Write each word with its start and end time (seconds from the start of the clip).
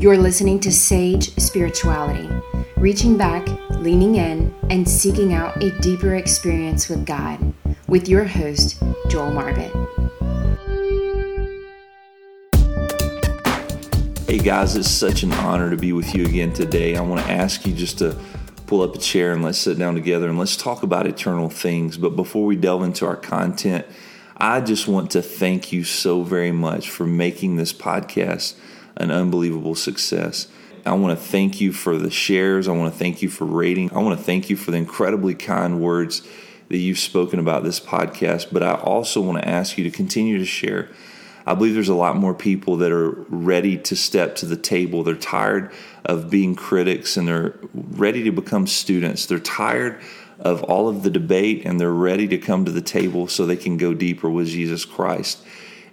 You're 0.00 0.16
listening 0.16 0.60
to 0.60 0.70
Sage 0.70 1.34
Spirituality, 1.40 2.30
reaching 2.76 3.16
back, 3.16 3.48
leaning 3.80 4.14
in, 4.14 4.54
and 4.70 4.88
seeking 4.88 5.34
out 5.34 5.60
a 5.60 5.76
deeper 5.80 6.14
experience 6.14 6.88
with 6.88 7.04
God, 7.04 7.52
with 7.88 8.08
your 8.08 8.22
host, 8.22 8.80
Joel 9.08 9.32
Marbit. 9.32 9.72
Hey 14.28 14.38
guys, 14.38 14.76
it's 14.76 14.88
such 14.88 15.24
an 15.24 15.32
honor 15.32 15.68
to 15.68 15.76
be 15.76 15.92
with 15.92 16.14
you 16.14 16.26
again 16.26 16.52
today. 16.52 16.96
I 16.96 17.00
want 17.00 17.26
to 17.26 17.32
ask 17.32 17.66
you 17.66 17.72
just 17.72 17.98
to 17.98 18.16
pull 18.66 18.82
up 18.82 18.94
a 18.94 18.98
chair 18.98 19.32
and 19.32 19.42
let's 19.42 19.58
sit 19.58 19.80
down 19.80 19.94
together 19.94 20.28
and 20.28 20.38
let's 20.38 20.56
talk 20.56 20.84
about 20.84 21.08
eternal 21.08 21.48
things. 21.48 21.98
But 21.98 22.10
before 22.10 22.46
we 22.46 22.54
delve 22.54 22.84
into 22.84 23.04
our 23.04 23.16
content, 23.16 23.84
I 24.36 24.60
just 24.60 24.86
want 24.86 25.10
to 25.10 25.22
thank 25.22 25.72
you 25.72 25.82
so 25.82 26.22
very 26.22 26.52
much 26.52 26.88
for 26.88 27.04
making 27.04 27.56
this 27.56 27.72
podcast 27.72 28.54
an 28.98 29.10
unbelievable 29.10 29.74
success. 29.74 30.48
I 30.84 30.92
want 30.92 31.18
to 31.18 31.24
thank 31.24 31.60
you 31.60 31.72
for 31.72 31.96
the 31.96 32.10
shares. 32.10 32.68
I 32.68 32.72
want 32.72 32.92
to 32.92 32.98
thank 32.98 33.22
you 33.22 33.28
for 33.28 33.44
rating. 33.44 33.92
I 33.92 33.98
want 34.02 34.18
to 34.18 34.24
thank 34.24 34.50
you 34.50 34.56
for 34.56 34.70
the 34.70 34.76
incredibly 34.78 35.34
kind 35.34 35.80
words 35.80 36.22
that 36.68 36.78
you've 36.78 36.98
spoken 36.98 37.38
about 37.38 37.64
this 37.64 37.80
podcast. 37.80 38.52
But 38.52 38.62
I 38.62 38.74
also 38.74 39.20
want 39.20 39.42
to 39.42 39.48
ask 39.48 39.78
you 39.78 39.84
to 39.84 39.90
continue 39.90 40.38
to 40.38 40.44
share. 40.44 40.88
I 41.46 41.54
believe 41.54 41.74
there's 41.74 41.88
a 41.88 41.94
lot 41.94 42.16
more 42.16 42.34
people 42.34 42.76
that 42.76 42.92
are 42.92 43.10
ready 43.28 43.78
to 43.78 43.96
step 43.96 44.36
to 44.36 44.46
the 44.46 44.56
table. 44.56 45.02
They're 45.02 45.14
tired 45.14 45.72
of 46.04 46.28
being 46.28 46.54
critics 46.54 47.16
and 47.16 47.26
they're 47.26 47.54
ready 47.72 48.22
to 48.24 48.30
become 48.30 48.66
students. 48.66 49.26
They're 49.26 49.38
tired 49.38 50.00
of 50.38 50.62
all 50.64 50.88
of 50.88 51.02
the 51.02 51.10
debate 51.10 51.62
and 51.64 51.80
they're 51.80 51.90
ready 51.90 52.28
to 52.28 52.38
come 52.38 52.64
to 52.64 52.72
the 52.72 52.82
table 52.82 53.28
so 53.28 53.46
they 53.46 53.56
can 53.56 53.76
go 53.76 53.94
deeper 53.94 54.28
with 54.28 54.48
Jesus 54.48 54.84
Christ. 54.84 55.42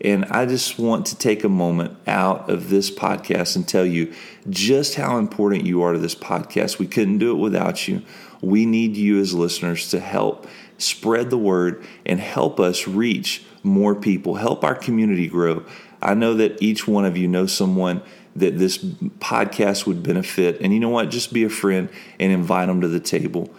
And 0.02 0.26
I 0.26 0.46
just 0.46 0.78
want 0.78 1.06
to 1.08 1.18
take 1.18 1.44
a 1.44 1.50
moment 1.50 1.98
out 2.08 2.50
of 2.50 2.70
this 2.70 2.92
podcast 2.92 3.56
and 3.56 3.68
tell 3.68 3.86
you 3.86 4.14
just 4.50 4.96
how 4.96 5.18
important 5.18 5.66
you 5.66 5.82
are 5.82 5.94
to 5.94 6.00
this 6.00 6.16
podcast. 6.16 6.80
We 6.80 6.88
couldn't 6.88 7.20
do 7.20 7.32
it 7.32 7.40
without 7.40 7.88
you. 7.88 8.02
We 8.42 8.66
need 8.66 8.98
you 8.98 9.20
as 9.20 9.34
listeners 9.34 9.90
to 9.90 10.00
help 10.00 10.48
spread 10.78 11.30
the 11.30 11.38
word 11.38 11.84
and 12.06 12.20
help 12.20 12.60
us 12.60 12.88
reach 12.88 13.44
more 13.64 13.96
people, 13.96 14.36
help 14.36 14.64
our 14.64 14.76
community 14.76 15.28
grow. 15.28 15.64
I 16.02 16.14
know 16.14 16.36
that 16.36 16.62
each 16.62 16.88
one 16.88 17.06
of 17.06 17.18
you 17.18 17.28
knows 17.28 17.54
someone 17.54 18.02
that 18.36 18.58
this 18.60 18.78
podcast 18.78 19.88
would 19.88 20.04
benefit. 20.04 20.60
And 20.62 20.74
you 20.74 20.80
know 20.80 20.90
what? 20.90 21.10
Just 21.10 21.34
be 21.34 21.44
a 21.44 21.50
friend 21.50 21.90
and 22.20 22.32
invite 22.32 22.68
them 22.68 22.82
to 22.82 22.88
the 22.88 23.00
table. 23.00 23.50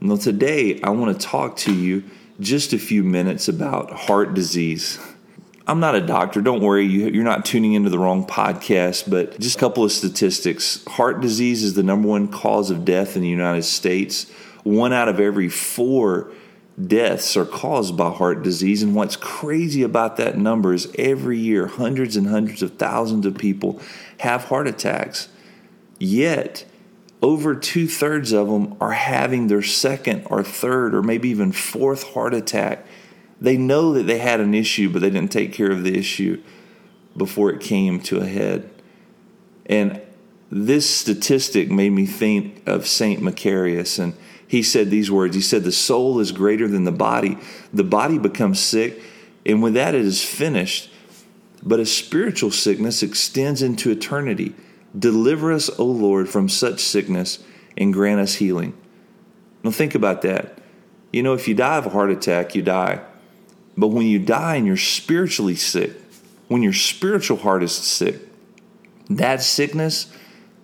Now, 0.00 0.16
today 0.16 0.80
I 0.82 0.90
want 0.90 1.20
to 1.20 1.26
talk 1.26 1.56
to 1.58 1.74
you 1.74 2.04
just 2.40 2.72
a 2.72 2.78
few 2.78 3.02
minutes 3.02 3.48
about 3.48 3.90
heart 3.90 4.34
disease. 4.34 4.98
I'm 5.68 5.80
not 5.80 5.94
a 5.94 6.00
doctor. 6.00 6.40
Don't 6.40 6.62
worry, 6.62 6.86
you're 6.86 7.24
not 7.24 7.44
tuning 7.44 7.74
into 7.74 7.90
the 7.90 7.98
wrong 7.98 8.26
podcast, 8.26 9.08
but 9.08 9.38
just 9.38 9.56
a 9.56 9.60
couple 9.60 9.84
of 9.84 9.92
statistics. 9.92 10.82
Heart 10.86 11.20
disease 11.20 11.62
is 11.62 11.74
the 11.74 11.82
number 11.82 12.08
one 12.08 12.28
cause 12.28 12.70
of 12.70 12.86
death 12.86 13.16
in 13.16 13.22
the 13.22 13.28
United 13.28 13.64
States. 13.64 14.30
One 14.64 14.94
out 14.94 15.08
of 15.08 15.20
every 15.20 15.50
four 15.50 16.32
deaths 16.82 17.36
are 17.36 17.44
caused 17.44 17.98
by 17.98 18.10
heart 18.10 18.42
disease. 18.42 18.82
And 18.82 18.94
what's 18.94 19.16
crazy 19.16 19.82
about 19.82 20.16
that 20.16 20.38
number 20.38 20.72
is 20.72 20.90
every 20.98 21.38
year, 21.38 21.66
hundreds 21.66 22.16
and 22.16 22.28
hundreds 22.28 22.62
of 22.62 22.78
thousands 22.78 23.26
of 23.26 23.36
people 23.36 23.78
have 24.20 24.44
heart 24.44 24.68
attacks. 24.68 25.28
Yet, 25.98 26.64
over 27.20 27.54
two 27.54 27.88
thirds 27.88 28.32
of 28.32 28.48
them 28.48 28.74
are 28.80 28.92
having 28.92 29.48
their 29.48 29.62
second 29.62 30.26
or 30.30 30.42
third 30.42 30.94
or 30.94 31.02
maybe 31.02 31.28
even 31.28 31.52
fourth 31.52 32.14
heart 32.14 32.32
attack. 32.32 32.86
They 33.40 33.56
know 33.56 33.92
that 33.94 34.06
they 34.06 34.18
had 34.18 34.40
an 34.40 34.54
issue, 34.54 34.90
but 34.90 35.00
they 35.00 35.10
didn't 35.10 35.32
take 35.32 35.52
care 35.52 35.70
of 35.70 35.84
the 35.84 35.96
issue 35.96 36.42
before 37.16 37.50
it 37.50 37.60
came 37.60 38.00
to 38.00 38.18
a 38.18 38.26
head. 38.26 38.70
And 39.66 40.00
this 40.50 40.88
statistic 40.88 41.70
made 41.70 41.90
me 41.90 42.06
think 42.06 42.66
of 42.66 42.86
St. 42.86 43.20
Macarius. 43.20 43.98
And 43.98 44.14
he 44.46 44.62
said 44.62 44.90
these 44.90 45.10
words 45.10 45.36
He 45.36 45.42
said, 45.42 45.64
The 45.64 45.72
soul 45.72 46.20
is 46.20 46.32
greater 46.32 46.66
than 46.66 46.84
the 46.84 46.92
body. 46.92 47.38
The 47.72 47.84
body 47.84 48.18
becomes 48.18 48.58
sick, 48.58 49.00
and 49.44 49.62
with 49.62 49.74
that 49.74 49.94
it 49.94 50.04
is 50.04 50.24
finished. 50.24 50.90
But 51.62 51.80
a 51.80 51.86
spiritual 51.86 52.50
sickness 52.50 53.02
extends 53.02 53.62
into 53.62 53.90
eternity. 53.90 54.54
Deliver 54.98 55.52
us, 55.52 55.68
O 55.78 55.84
Lord, 55.84 56.28
from 56.28 56.48
such 56.48 56.80
sickness 56.80 57.40
and 57.76 57.92
grant 57.92 58.20
us 58.20 58.36
healing. 58.36 58.74
Now, 59.62 59.70
think 59.70 59.94
about 59.94 60.22
that. 60.22 60.58
You 61.12 61.22
know, 61.22 61.34
if 61.34 61.48
you 61.48 61.54
die 61.54 61.76
of 61.76 61.86
a 61.86 61.90
heart 61.90 62.10
attack, 62.10 62.54
you 62.54 62.62
die. 62.62 63.00
But 63.78 63.88
when 63.88 64.06
you 64.06 64.18
die 64.18 64.56
and 64.56 64.66
you're 64.66 64.76
spiritually 64.76 65.54
sick, 65.54 65.92
when 66.48 66.64
your 66.64 66.72
spiritual 66.72 67.36
heart 67.36 67.62
is 67.62 67.72
sick, 67.72 68.16
that 69.08 69.40
sickness, 69.40 70.12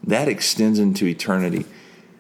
that 0.03 0.27
extends 0.27 0.81
into 0.81 1.07
eternity. 1.07 1.65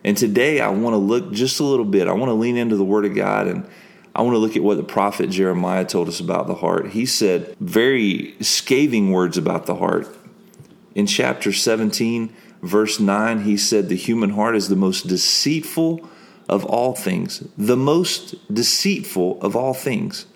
And 0.04 0.16
today 0.16 0.60
I 0.60 0.69
want 0.69 0.94
to 0.94 0.99
look 0.99 1.33
just 1.33 1.59
a 1.59 1.65
little 1.65 1.84
bit. 1.84 2.06
I 2.06 2.12
want 2.12 2.31
to 2.31 2.34
lean 2.34 2.56
into 2.56 2.77
the 2.77 2.84
Word 2.84 3.04
of 3.06 3.15
God 3.15 3.49
and 3.49 3.69
I 4.15 4.22
want 4.22 4.34
to 4.34 4.38
look 4.38 4.54
at 4.54 4.62
what 4.62 4.77
the 4.77 4.84
prophet 4.84 5.31
Jeremiah 5.31 5.84
told 5.84 6.06
us 6.06 6.21
about 6.21 6.47
the 6.47 6.54
heart. 6.54 6.91
He 6.91 7.06
said 7.06 7.56
very 7.59 8.37
scathing 8.41 9.10
words 9.10 9.37
about 9.37 9.66
the 9.66 9.75
heart. 9.75 10.06
In 10.94 11.09
chapter 11.09 11.53
17, 11.53 12.33
verse 12.62 13.00
9, 13.00 13.41
he 13.43 13.56
said, 13.56 13.88
The 13.88 13.97
human 13.97 14.31
heart 14.31 14.54
is 14.54 14.69
the 14.69 14.77
most 14.77 15.09
deceitful 15.09 16.09
of 16.49 16.65
all 16.65 16.94
things, 16.94 17.43
the 17.59 17.77
most 17.77 18.37
deceitful 18.54 19.41
of 19.41 19.56
all 19.56 19.75
things, 19.75 20.27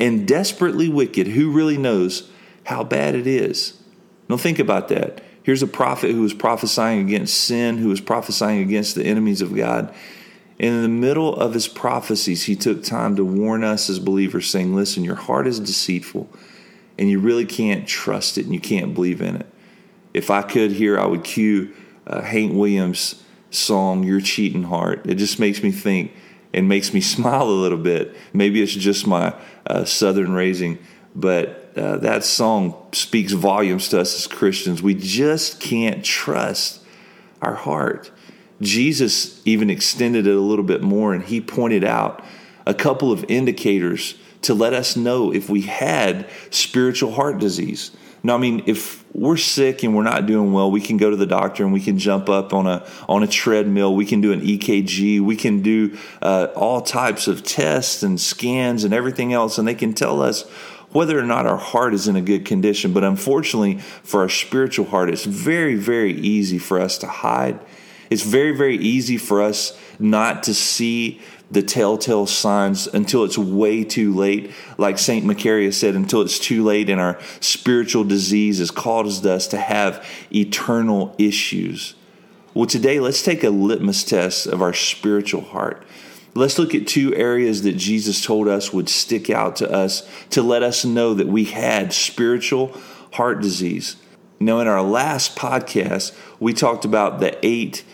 and 0.00 0.26
desperately 0.26 0.88
wicked. 0.88 1.28
Who 1.28 1.52
really 1.52 1.78
knows 1.78 2.28
how 2.64 2.82
bad 2.82 3.14
it 3.14 3.26
is? 3.26 3.80
Now, 4.28 4.36
think 4.36 4.58
about 4.58 4.88
that. 4.88 5.22
Here's 5.42 5.62
a 5.62 5.68
prophet 5.68 6.10
who 6.10 6.22
was 6.22 6.34
prophesying 6.34 7.00
against 7.00 7.34
sin, 7.34 7.78
who 7.78 7.88
was 7.88 8.00
prophesying 8.00 8.60
against 8.60 8.94
the 8.94 9.04
enemies 9.04 9.40
of 9.40 9.54
God. 9.54 9.94
And 10.58 10.74
in 10.74 10.82
the 10.82 10.88
middle 10.88 11.34
of 11.34 11.54
his 11.54 11.68
prophecies, 11.68 12.44
he 12.44 12.56
took 12.56 12.82
time 12.82 13.16
to 13.16 13.24
warn 13.24 13.62
us 13.64 13.88
as 13.88 13.98
believers, 13.98 14.48
saying, 14.48 14.74
Listen, 14.74 15.04
your 15.04 15.14
heart 15.14 15.46
is 15.46 15.60
deceitful, 15.60 16.28
and 16.98 17.08
you 17.08 17.18
really 17.18 17.46
can't 17.46 17.86
trust 17.86 18.38
it, 18.38 18.44
and 18.44 18.54
you 18.54 18.60
can't 18.60 18.94
believe 18.94 19.20
in 19.20 19.36
it 19.36 19.46
if 20.14 20.30
I 20.30 20.42
could 20.42 20.72
here, 20.72 20.98
I 20.98 21.06
would 21.06 21.24
cue 21.24 21.74
uh, 22.06 22.22
Hank 22.22 22.52
Williams' 22.52 23.22
song 23.50 24.02
"Your 24.02 24.20
Cheating 24.20 24.64
Heart." 24.64 25.06
It 25.06 25.16
just 25.16 25.38
makes 25.38 25.62
me 25.62 25.70
think 25.70 26.12
and 26.52 26.68
makes 26.68 26.92
me 26.92 27.00
smile 27.16 27.44
a 27.44 27.50
little 27.50 27.78
bit. 27.78 28.14
Maybe 28.32 28.62
it's 28.62 28.74
just 28.74 29.06
my 29.06 29.34
uh, 29.66 29.84
Southern 29.84 30.32
raising, 30.32 30.78
but 31.14 31.72
uh, 31.76 31.96
that 31.98 32.24
song 32.24 32.88
speaks 32.92 33.32
volumes 33.32 33.88
to 33.88 34.00
us 34.00 34.14
as 34.14 34.26
Christians. 34.26 34.82
We 34.82 34.94
just 34.94 35.60
can't 35.60 36.04
trust 36.04 36.82
our 37.40 37.54
heart. 37.54 38.10
Jesus 38.60 39.40
even 39.46 39.70
extended 39.70 40.26
it 40.26 40.36
a 40.36 40.40
little 40.40 40.64
bit 40.64 40.82
more, 40.82 41.14
and 41.14 41.24
he 41.24 41.40
pointed 41.40 41.84
out 41.84 42.24
a 42.66 42.74
couple 42.74 43.10
of 43.10 43.24
indicators 43.28 44.16
to 44.42 44.54
let 44.54 44.74
us 44.74 44.96
know 44.96 45.32
if 45.32 45.48
we 45.48 45.62
had 45.62 46.28
spiritual 46.50 47.12
heart 47.12 47.38
disease. 47.38 47.90
No, 48.22 48.34
I 48.34 48.38
mean, 48.38 48.64
if 48.66 49.04
we're 49.14 49.38
sick 49.38 49.82
and 49.82 49.96
we're 49.96 50.02
not 50.02 50.26
doing 50.26 50.52
well, 50.52 50.70
we 50.70 50.80
can 50.80 50.98
go 50.98 51.08
to 51.08 51.16
the 51.16 51.26
doctor 51.26 51.64
and 51.64 51.72
we 51.72 51.80
can 51.80 51.98
jump 51.98 52.28
up 52.28 52.52
on 52.52 52.66
a 52.66 52.86
on 53.08 53.22
a 53.22 53.26
treadmill. 53.26 53.94
We 53.94 54.04
can 54.04 54.20
do 54.20 54.32
an 54.32 54.40
EKG. 54.42 55.20
We 55.20 55.36
can 55.36 55.62
do 55.62 55.96
uh, 56.20 56.48
all 56.54 56.82
types 56.82 57.28
of 57.28 57.42
tests 57.42 58.02
and 58.02 58.20
scans 58.20 58.84
and 58.84 58.92
everything 58.92 59.32
else, 59.32 59.58
and 59.58 59.66
they 59.66 59.74
can 59.74 59.94
tell 59.94 60.20
us 60.20 60.48
whether 60.92 61.18
or 61.18 61.24
not 61.24 61.46
our 61.46 61.56
heart 61.56 61.94
is 61.94 62.08
in 62.08 62.16
a 62.16 62.20
good 62.20 62.44
condition. 62.44 62.92
But 62.92 63.04
unfortunately, 63.04 63.78
for 63.78 64.20
our 64.20 64.28
spiritual 64.28 64.86
heart, 64.86 65.08
it's 65.08 65.24
very, 65.24 65.76
very 65.76 66.12
easy 66.12 66.58
for 66.58 66.80
us 66.80 66.98
to 66.98 67.06
hide. 67.06 67.58
It's 68.10 68.22
very, 68.22 68.54
very 68.56 68.76
easy 68.76 69.16
for 69.16 69.40
us 69.40 69.78
not 69.98 70.42
to 70.44 70.54
see 70.54 71.20
the 71.50 71.62
telltale 71.62 72.26
signs 72.26 72.86
until 72.86 73.24
it's 73.24 73.36
way 73.36 73.82
too 73.84 74.14
late. 74.14 74.52
Like 74.78 74.98
St. 74.98 75.24
Macarius 75.24 75.74
said, 75.74 75.94
until 75.94 76.22
it's 76.22 76.38
too 76.38 76.62
late 76.62 76.88
and 76.88 77.00
our 77.00 77.18
spiritual 77.40 78.04
disease 78.04 78.58
has 78.58 78.70
caused 78.70 79.26
us 79.26 79.48
to 79.48 79.58
have 79.58 80.06
eternal 80.32 81.14
issues. 81.18 81.94
Well, 82.54 82.66
today 82.66 83.00
let's 83.00 83.22
take 83.22 83.44
a 83.44 83.50
litmus 83.50 84.04
test 84.04 84.46
of 84.46 84.62
our 84.62 84.74
spiritual 84.74 85.42
heart. 85.42 85.84
Let's 86.34 86.58
look 86.58 86.74
at 86.74 86.86
two 86.86 87.14
areas 87.14 87.62
that 87.62 87.76
Jesus 87.76 88.24
told 88.24 88.46
us 88.46 88.72
would 88.72 88.88
stick 88.88 89.30
out 89.30 89.56
to 89.56 89.70
us 89.70 90.08
to 90.30 90.42
let 90.42 90.62
us 90.62 90.84
know 90.84 91.14
that 91.14 91.26
we 91.26 91.44
had 91.44 91.92
spiritual 91.92 92.76
heart 93.12 93.42
disease. 93.42 93.96
Now, 94.38 94.60
in 94.60 94.68
our 94.68 94.82
last 94.82 95.36
podcast, 95.36 96.16
we 96.38 96.52
talked 96.52 96.84
about 96.84 97.18
the 97.18 97.36
eight 97.44 97.84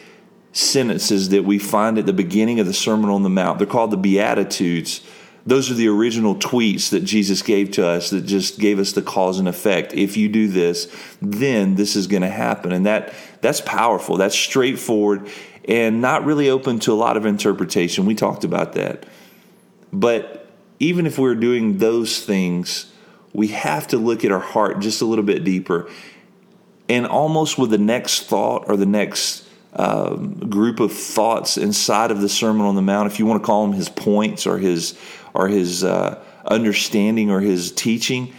sentences 0.57 1.29
that 1.31 1.45
we 1.45 1.59
find 1.59 1.99
at 1.99 2.07
the 2.07 2.13
beginning 2.13 2.61
of 2.61 2.67
the 2.67 2.73
Sermon 2.73 3.11
on 3.11 3.23
the 3.23 3.29
Mount. 3.29 3.59
They're 3.59 3.67
called 3.67 3.91
the 3.91 3.97
Beatitudes. 3.97 5.03
Those 5.45 5.71
are 5.71 5.75
the 5.75 5.89
original 5.89 6.35
tweets 6.35 6.91
that 6.91 7.05
Jesus 7.05 7.43
gave 7.43 7.71
to 7.73 7.87
us 7.87 8.11
that 8.11 8.23
just 8.23 8.59
gave 8.59 8.79
us 8.79 8.93
the 8.93 9.03
cause 9.03 9.39
and 9.39 9.47
effect. 9.49 9.93
If 9.95 10.17
you 10.17 10.29
do 10.29 10.49
this, 10.49 10.93
then 11.23 11.77
this 11.77 11.95
is 11.95 12.07
going 12.07 12.23
to 12.23 12.31
happen. 12.31 12.73
And 12.73 12.87
that 12.87 13.13
that's 13.43 13.61
powerful. 13.61 14.17
That's 14.17 14.35
straightforward 14.35 15.29
and 15.69 16.01
not 16.01 16.25
really 16.25 16.49
open 16.49 16.79
to 16.81 16.93
a 16.93 16.95
lot 16.95 17.17
of 17.17 17.27
interpretation. 17.27 18.07
We 18.07 18.15
talked 18.15 18.45
about 18.45 18.73
that. 18.73 19.07
But 19.93 20.49
even 20.81 21.07
if 21.07 21.19
we're 21.19 21.35
doing 21.35 21.79
those 21.79 22.25
things, 22.25 22.93
we 23.33 23.49
have 23.49 23.87
to 23.89 23.99
look 23.99 24.25
at 24.25 24.33
our 24.33 24.41
heart 24.41 24.81
just 24.81 25.03
a 25.03 25.05
little 25.05 25.25
bit 25.25 25.45
deeper 25.45 25.91
And 26.89 27.07
almost 27.07 27.59
with 27.59 27.71
the 27.71 27.79
next 27.79 28.25
thought 28.25 28.65
or 28.69 28.77
the 28.77 28.87
next 28.87 29.46
um, 29.77 30.35
group 30.49 30.81
of 30.81 30.93
thoughts 30.93 31.57
inside 31.57 32.11
of 32.11 32.21
the 32.21 32.29
Sermon 32.29 32.67
on 32.67 32.75
the 32.75 32.83
Mount, 32.83 33.11
if 33.13 33.19
you 33.19 33.27
want 33.27 33.43
to 33.43 33.47
call 33.47 33.67
them 33.67 33.77
his 33.77 33.89
points 33.89 34.47
or 34.47 34.59
his 34.59 34.99
or 35.35 35.49
his 35.49 35.85
uh, 35.85 36.23
understanding 36.47 37.31
or 37.31 37.41
his 37.41 37.73
teaching, 37.73 38.33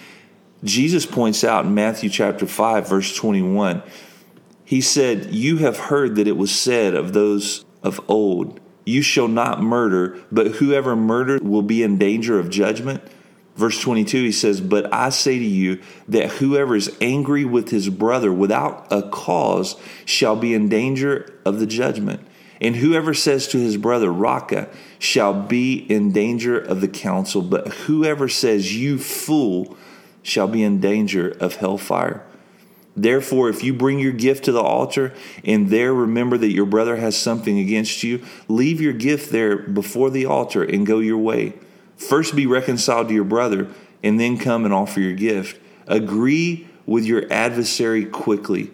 Jesus 0.63 1.05
points 1.05 1.43
out 1.43 1.65
in 1.65 1.75
Matthew 1.75 2.09
chapter 2.09 2.47
five, 2.47 2.89
verse 2.89 3.15
twenty-one. 3.15 3.83
He 4.65 4.81
said, 4.81 5.33
"You 5.33 5.57
have 5.57 5.77
heard 5.77 6.15
that 6.15 6.27
it 6.27 6.37
was 6.37 6.53
said 6.53 6.95
of 6.95 7.13
those 7.13 7.63
of 7.83 8.01
old, 8.07 8.59
You 8.85 9.01
shall 9.01 9.27
not 9.27 9.61
murder, 9.61 10.19
but 10.31 10.47
whoever 10.55 10.95
murders 10.95 11.41
will 11.41 11.61
be 11.61 11.83
in 11.83 11.97
danger 11.97 12.39
of 12.39 12.49
judgment." 12.49 13.03
Verse 13.57 13.81
22, 13.81 14.23
he 14.23 14.31
says, 14.31 14.61
But 14.61 14.93
I 14.93 15.09
say 15.09 15.39
to 15.39 15.45
you 15.45 15.81
that 16.07 16.29
whoever 16.33 16.75
is 16.75 16.95
angry 17.01 17.43
with 17.43 17.69
his 17.69 17.89
brother 17.89 18.31
without 18.31 18.85
a 18.91 19.01
cause 19.09 19.75
shall 20.05 20.35
be 20.35 20.53
in 20.53 20.69
danger 20.69 21.33
of 21.43 21.59
the 21.59 21.65
judgment. 21.65 22.21
And 22.61 22.75
whoever 22.75 23.15
says 23.15 23.47
to 23.49 23.57
his 23.57 23.75
brother, 23.75 24.11
Raca, 24.11 24.69
shall 24.99 25.33
be 25.33 25.73
in 25.73 26.11
danger 26.11 26.59
of 26.59 26.81
the 26.81 26.87
council. 26.87 27.41
But 27.41 27.67
whoever 27.67 28.29
says, 28.29 28.75
You 28.75 28.99
fool, 28.99 29.75
shall 30.21 30.47
be 30.47 30.61
in 30.61 30.79
danger 30.79 31.35
of 31.39 31.55
hellfire. 31.55 32.23
Therefore, 32.95 33.49
if 33.49 33.63
you 33.63 33.73
bring 33.73 33.99
your 33.99 34.11
gift 34.11 34.45
to 34.45 34.51
the 34.51 34.61
altar 34.61 35.13
and 35.43 35.69
there 35.69 35.93
remember 35.93 36.37
that 36.37 36.51
your 36.51 36.65
brother 36.65 36.97
has 36.97 37.15
something 37.15 37.57
against 37.57 38.03
you, 38.03 38.23
leave 38.47 38.81
your 38.81 38.93
gift 38.93 39.31
there 39.31 39.57
before 39.57 40.09
the 40.09 40.25
altar 40.25 40.63
and 40.63 40.85
go 40.85 40.99
your 40.99 41.17
way. 41.17 41.53
First 41.97 42.35
be 42.35 42.45
reconciled 42.45 43.09
to 43.09 43.13
your 43.13 43.23
brother, 43.23 43.67
and 44.03 44.19
then 44.19 44.37
come 44.37 44.63
and 44.65 44.73
offer 44.73 44.99
your 44.99 45.13
gift. 45.13 45.59
Agree 45.87 46.67
with 46.85 47.05
your 47.05 47.31
adversary 47.31 48.05
quickly 48.05 48.71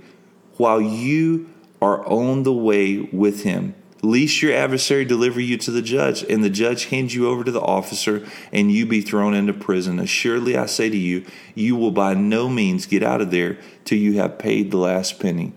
while 0.58 0.82
you 0.82 1.50
are 1.82 2.06
on 2.08 2.44
the 2.44 2.54
way 2.54 3.00
with 3.00 3.44
him. 3.44 3.76
Lest 4.02 4.42
your 4.42 4.54
adversary 4.54 5.06
deliver 5.06 5.40
you 5.40 5.58
to 5.58 5.72
the 5.72 5.82
judge, 5.82 6.24
and 6.24 6.44
the 6.44 6.50
judge 6.50 6.86
hands 6.86 7.16
you 7.16 7.28
over 7.30 7.44
to 7.44 7.52
the 7.52 7.62
officer, 7.62 8.28
and 8.52 8.70
you 8.70 8.86
be 8.86 9.00
thrown 9.00 9.34
into 9.34 9.54
prison. 9.54 9.98
Assuredly, 9.98 10.58
I 10.58 10.66
say 10.66 10.90
to 10.90 10.98
you, 10.98 11.26
you 11.56 11.78
will 11.78 11.92
by 11.92 12.14
no 12.14 12.50
means 12.50 12.86
get 12.86 13.02
out 13.02 13.22
of 13.22 13.32
there 13.32 13.58
till 13.86 13.98
you 13.98 14.20
have 14.20 14.38
paid 14.38 14.72
the 14.72 14.78
last 14.78 15.22
penny. 15.22 15.54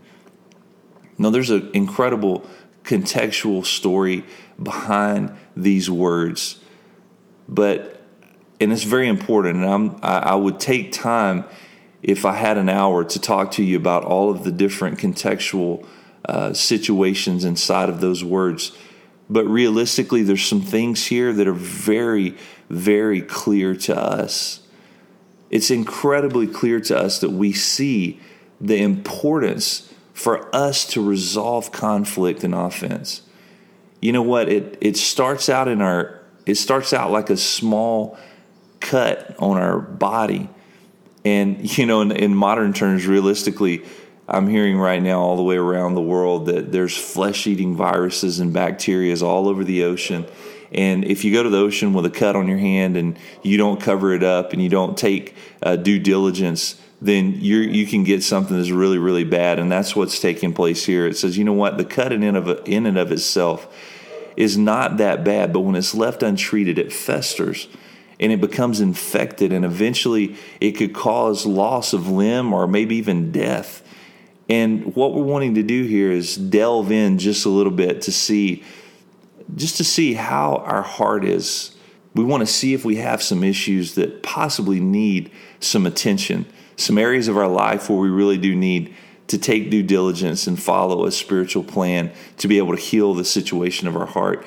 Now, 1.19 1.31
there's 1.31 1.51
an 1.51 1.71
incredible 1.75 2.49
contextual 2.85 3.67
story 3.67 4.25
behind 4.62 5.37
these 5.57 5.91
words 5.91 6.61
but 7.49 7.97
and 8.61 8.73
it's 8.73 8.85
very 8.85 9.09
important. 9.09 9.57
And 9.57 9.67
I'm, 9.67 9.97
I, 10.03 10.19
I 10.19 10.35
would 10.35 10.59
take 10.59 10.93
time 10.93 11.45
if 12.03 12.25
I 12.25 12.35
had 12.35 12.57
an 12.57 12.69
hour 12.69 13.05
to 13.05 13.21
talk 13.21 13.53
to 13.53 13.65
you 13.65 13.77
about 13.77 14.05
all 14.05 14.31
of 14.31 14.45
the 14.45 14.53
different 14.53 14.99
contextual 14.99 15.87
uh, 16.25 16.53
situations 16.53 17.45
inside 17.45 17.89
of 17.89 18.01
those 18.01 18.25
words. 18.25 18.73
But 19.29 19.45
realistically, 19.47 20.23
there's 20.23 20.45
some 20.45 20.61
things 20.61 21.07
here 21.07 21.33
that 21.33 21.49
are 21.49 21.53
very, 21.53 22.37
very 22.71 23.21
clear 23.21 23.75
to 23.75 23.97
us. 23.97 24.61
It's 25.51 25.71
incredibly 25.71 26.47
clear 26.47 26.81
to 26.81 26.97
us 26.97 27.21
that 27.21 27.31
we 27.31 27.53
see 27.53 28.21
the 28.61 28.81
importance 28.81 29.93
for 30.13 30.55
us 30.55 30.87
to 30.87 31.07
resolve 31.07 31.73
conflict 31.73 32.43
and 32.43 32.55
offense. 32.55 33.23
You 34.01 34.13
know 34.13 34.23
what? 34.23 34.49
It 34.49 34.79
it 34.81 34.97
starts 34.97 35.49
out 35.49 35.69
in 35.69 35.83
our 35.83 36.23
it 36.47 36.55
starts 36.55 36.93
out 36.93 37.11
like 37.11 37.29
a 37.29 37.37
small 37.37 38.17
cut 38.81 39.35
on 39.39 39.59
our 39.59 39.79
body. 39.79 40.49
And, 41.25 41.59
you 41.79 41.87
know, 41.87 42.01
in, 42.01 42.13
in 42.13 42.35
modern 42.35 42.73
terms, 42.73 43.07
realistically, 43.07 43.85
I'm 44.29 44.49
hearing 44.49 44.79
right 44.79 45.03
now 45.03 45.21
all 45.21 45.37
the 45.37 45.43
way 45.43 45.57
around 45.57 45.95
the 45.95 46.01
world 46.01 46.47
that 46.47 46.73
there's 46.73 46.97
flesh 46.97 47.47
eating 47.47 47.77
viruses 47.77 48.41
and 48.41 48.53
bacteria 48.53 49.17
all 49.25 49.49
over 49.49 49.63
the 49.63 49.85
ocean. 49.85 50.27
And 50.73 51.05
if 51.05 51.25
you 51.25 51.33
go 51.33 51.45
to 51.45 51.49
the 51.49 51.59
ocean 51.59 51.93
with 51.93 52.07
a 52.07 52.11
cut 52.11 52.35
on 52.35 52.49
your 52.49 52.59
hand 52.59 52.97
and 52.97 53.17
you 53.43 53.57
don't 53.57 53.81
cover 53.81 54.13
it 54.15 54.25
up 54.25 54.53
and 54.53 54.61
you 54.61 54.69
don't 54.69 54.99
take 54.99 55.37
uh, 55.63 55.77
due 55.77 56.01
diligence, 56.01 56.81
then 57.01 57.41
you 57.41 57.59
you 57.59 57.87
can 57.87 58.03
get 58.05 58.23
something 58.23 58.57
that's 58.57 58.71
really 58.71 58.99
really 58.99 59.23
bad, 59.23 59.59
and 59.59 59.71
that's 59.71 59.95
what's 59.95 60.19
taking 60.19 60.53
place 60.53 60.85
here. 60.87 61.07
It 61.07 61.17
says, 61.17 61.39
you 61.39 61.45
know 61.45 61.53
what, 61.53 61.77
the 61.77 61.85
cut 61.85 62.11
in 62.11 62.23
and 62.23 62.37
of 62.37 62.67
in 62.67 62.87
and 62.87 62.99
of 62.99 63.13
itself 63.13 63.69
is 64.37 64.56
not 64.56 64.99
that 64.99 65.25
bad, 65.25 65.53
but 65.53 65.61
when 65.61 65.75
it's 65.75 65.94
left 65.94 66.23
untreated, 66.23 66.79
it 66.79 66.93
festers 66.93 67.69
and 68.19 68.33
it 68.33 68.41
becomes 68.41 68.81
infected, 68.81 69.53
and 69.53 69.65
eventually 69.65 70.37
it 70.61 70.73
could 70.73 70.94
cause 70.94 71.44
loss 71.44 71.93
of 71.93 72.09
limb 72.09 72.53
or 72.53 72.67
maybe 72.67 72.97
even 72.97 73.31
death. 73.31 73.83
And 74.49 74.94
what 74.94 75.12
we're 75.12 75.23
wanting 75.23 75.55
to 75.56 75.62
do 75.62 75.85
here 75.85 76.11
is 76.11 76.37
delve 76.37 76.93
in 76.93 77.19
just 77.19 77.44
a 77.44 77.50
little 77.50 77.73
bit 77.73 78.03
to 78.03 78.12
see, 78.12 78.65
just 79.55 79.77
to 79.79 79.85
see 79.85 80.15
how 80.15 80.56
our 80.56 80.83
heart 80.83 81.25
is. 81.25 81.77
We 82.15 82.25
want 82.25 82.41
to 82.41 82.47
see 82.47 82.73
if 82.73 82.85
we 82.85 82.97
have 82.97 83.23
some 83.23 83.44
issues 83.44 83.97
that 83.97 84.23
possibly 84.23 84.81
need 84.81 85.31
some 85.61 85.85
attention, 85.85 86.47
some 86.77 86.97
areas 86.97 87.29
of 87.29 87.37
our 87.37 87.49
life 87.49 87.91
where 87.91 87.99
we 87.99 88.09
really 88.09 88.38
do 88.38 88.55
need 88.55 88.94
to 89.28 89.38
take 89.38 89.70
due 89.70 89.82
diligence 89.82 90.46
and 90.46 90.61
follow 90.61 91.06
a 91.06 91.12
spiritual 91.12 91.64
plan 91.64 92.12
to 92.38 92.49
be 92.49 92.58
able 92.58 92.75
to 92.75 92.81
heal 92.81 93.14
the 93.14 93.25
situation 93.25 93.88
of 93.88 93.96
our 93.96 94.06
heart. 94.06 94.46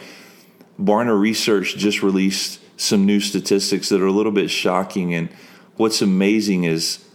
Barna 0.79 1.19
Research 1.19 1.75
just 1.75 2.01
released 2.01 2.59
some 2.79 3.05
new 3.05 3.19
statistics 3.19 3.89
that 3.89 4.01
are 4.01 4.07
a 4.07 4.11
little 4.11 4.31
bit 4.31 4.49
shocking. 4.49 5.13
And 5.13 5.29
what's 5.75 6.01
amazing 6.01 6.63
is 6.63 7.05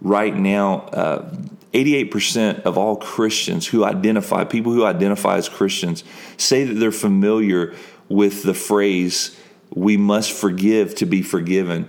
right 0.00 0.34
now, 0.34 0.82
uh, 0.92 1.34
88% 1.72 2.62
of 2.62 2.78
all 2.78 2.96
Christians 2.96 3.66
who 3.66 3.84
identify, 3.84 4.44
people 4.44 4.72
who 4.72 4.84
identify 4.84 5.36
as 5.36 5.48
Christians, 5.48 6.04
say 6.36 6.64
that 6.64 6.74
they're 6.74 6.92
familiar 6.92 7.74
with 8.08 8.44
the 8.44 8.54
phrase, 8.54 9.36
we 9.70 9.96
must 9.96 10.32
forgive 10.32 10.94
to 10.94 11.06
be 11.06 11.22
forgiven 11.22 11.88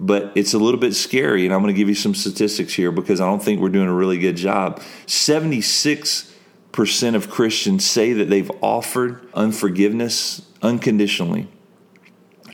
but 0.00 0.32
it's 0.34 0.54
a 0.54 0.58
little 0.58 0.80
bit 0.80 0.94
scary. 0.94 1.44
And 1.44 1.54
I'm 1.54 1.60
going 1.60 1.72
to 1.72 1.78
give 1.78 1.90
you 1.90 1.94
some 1.94 2.14
statistics 2.14 2.72
here 2.72 2.90
because 2.90 3.20
I 3.20 3.26
don't 3.26 3.42
think 3.42 3.60
we're 3.60 3.68
doing 3.68 3.88
a 3.88 3.94
really 3.94 4.18
good 4.18 4.36
job. 4.36 4.80
76% 5.06 7.14
of 7.14 7.30
Christians 7.30 7.84
say 7.84 8.14
that 8.14 8.30
they've 8.30 8.50
offered 8.62 9.28
unforgiveness 9.34 10.40
unconditionally. 10.62 11.48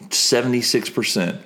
76% 0.09 1.41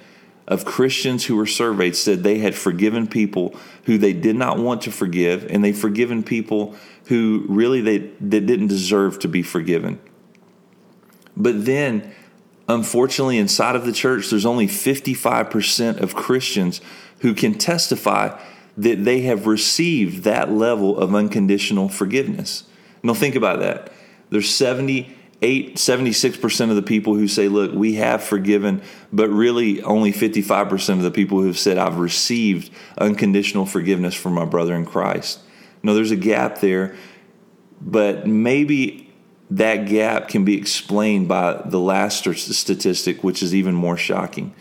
of 0.48 0.64
Christians 0.64 1.26
who 1.26 1.36
were 1.36 1.46
surveyed 1.46 1.94
said 1.94 2.22
they 2.22 2.38
had 2.38 2.54
forgiven 2.54 3.06
people 3.06 3.54
who 3.84 3.98
they 3.98 4.14
did 4.14 4.36
not 4.36 4.58
want 4.58 4.82
to 4.82 4.90
forgive, 4.90 5.46
and 5.50 5.62
they've 5.62 5.78
forgiven 5.78 6.24
people 6.24 6.74
who 7.04 7.44
really 7.48 7.80
they, 7.80 7.98
they 7.98 8.40
didn't 8.40 8.66
deserve 8.66 9.20
to 9.20 9.28
be 9.28 9.42
forgiven. 9.42 10.00
But 11.36 11.66
then 11.66 12.12
Unfortunately, 12.70 13.36
inside 13.36 13.74
of 13.74 13.84
the 13.84 13.92
church, 13.92 14.30
there's 14.30 14.46
only 14.46 14.68
55% 14.68 16.00
of 16.00 16.14
Christians 16.14 16.80
who 17.18 17.34
can 17.34 17.54
testify 17.54 18.40
that 18.76 19.04
they 19.04 19.22
have 19.22 19.48
received 19.48 20.22
that 20.22 20.52
level 20.52 20.96
of 20.96 21.12
unconditional 21.12 21.88
forgiveness. 21.88 22.62
Now, 23.02 23.14
think 23.14 23.34
about 23.34 23.58
that. 23.58 23.92
There's 24.30 24.48
78, 24.54 25.76
76% 25.78 26.70
of 26.70 26.76
the 26.76 26.82
people 26.82 27.16
who 27.16 27.26
say, 27.26 27.48
Look, 27.48 27.72
we 27.72 27.94
have 27.94 28.22
forgiven, 28.22 28.82
but 29.12 29.28
really 29.30 29.82
only 29.82 30.12
55% 30.12 30.90
of 30.90 31.02
the 31.02 31.10
people 31.10 31.40
who 31.40 31.48
have 31.48 31.58
said, 31.58 31.76
I've 31.76 31.98
received 31.98 32.70
unconditional 32.96 33.66
forgiveness 33.66 34.14
from 34.14 34.34
my 34.34 34.44
brother 34.44 34.76
in 34.76 34.86
Christ. 34.86 35.40
No, 35.82 35.92
there's 35.92 36.12
a 36.12 36.16
gap 36.16 36.60
there, 36.60 36.94
but 37.80 38.28
maybe 38.28 39.09
that 39.50 39.86
gap 39.86 40.28
can 40.28 40.44
be 40.44 40.56
explained 40.56 41.26
by 41.26 41.60
the 41.64 41.80
last 41.80 42.24
statistic, 42.34 43.24
which 43.24 43.42
is 43.42 43.54
even 43.54 43.74
more 43.74 43.96
shocking. 43.96 44.54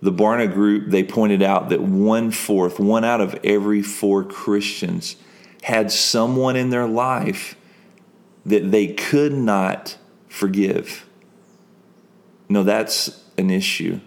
The 0.00 0.12
Barna 0.12 0.52
Group, 0.52 0.90
they 0.90 1.02
pointed 1.02 1.42
out 1.42 1.70
that 1.70 1.82
one 1.82 2.30
fourth, 2.30 2.78
one 2.78 3.04
out 3.04 3.20
of 3.20 3.38
every 3.42 3.82
four 3.82 4.22
Christians 4.22 5.16
had 5.64 5.90
someone 5.90 6.54
in 6.54 6.70
their 6.70 6.86
life 6.86 7.56
that 8.46 8.70
they 8.70 8.86
could 8.86 9.32
not 9.32 9.98
forgive. 10.28 11.04
No, 12.48 12.62
that's 12.62 13.24
an 13.36 13.50
issue. 13.50 14.00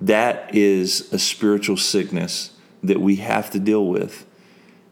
That 0.00 0.52
is 0.54 1.12
a 1.12 1.18
spiritual 1.18 1.76
sickness 1.76 2.52
that 2.82 3.00
we 3.00 3.16
have 3.16 3.50
to 3.50 3.60
deal 3.60 3.86
with. 3.86 4.26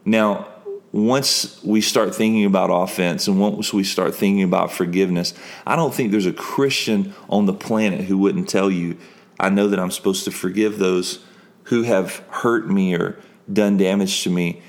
Now, 0.05 0.47
once 0.95 1.61
we 1.61 1.81
start 1.81 2.15
thinking 2.15 2.45
about 2.45 2.67
offense 2.67 3.27
and 3.27 3.37
once 3.37 3.73
we 3.73 3.83
start 3.83 4.15
thinking 4.15 4.43
about 4.43 4.71
forgiveness, 4.71 5.33
I 5.67 5.75
don't 5.75 5.93
think 5.93 6.09
there's 6.09 6.25
a 6.25 6.31
Christian 6.31 7.13
on 7.27 7.47
the 7.47 7.53
planet 7.53 8.05
who 8.05 8.17
wouldn't 8.17 8.47
tell 8.47 8.71
you, 8.71 8.95
I 9.37 9.49
know 9.49 9.67
that 9.67 9.77
I'm 9.77 9.91
supposed 9.91 10.23
to 10.23 10.31
forgive 10.31 10.79
those 10.79 11.25
who 11.63 11.83
have 11.83 12.23
hurt 12.29 12.69
me 12.69 12.95
or 12.95 13.19
done 13.51 13.75
damage 13.75 14.23
to 14.23 14.29
me. 14.29 14.61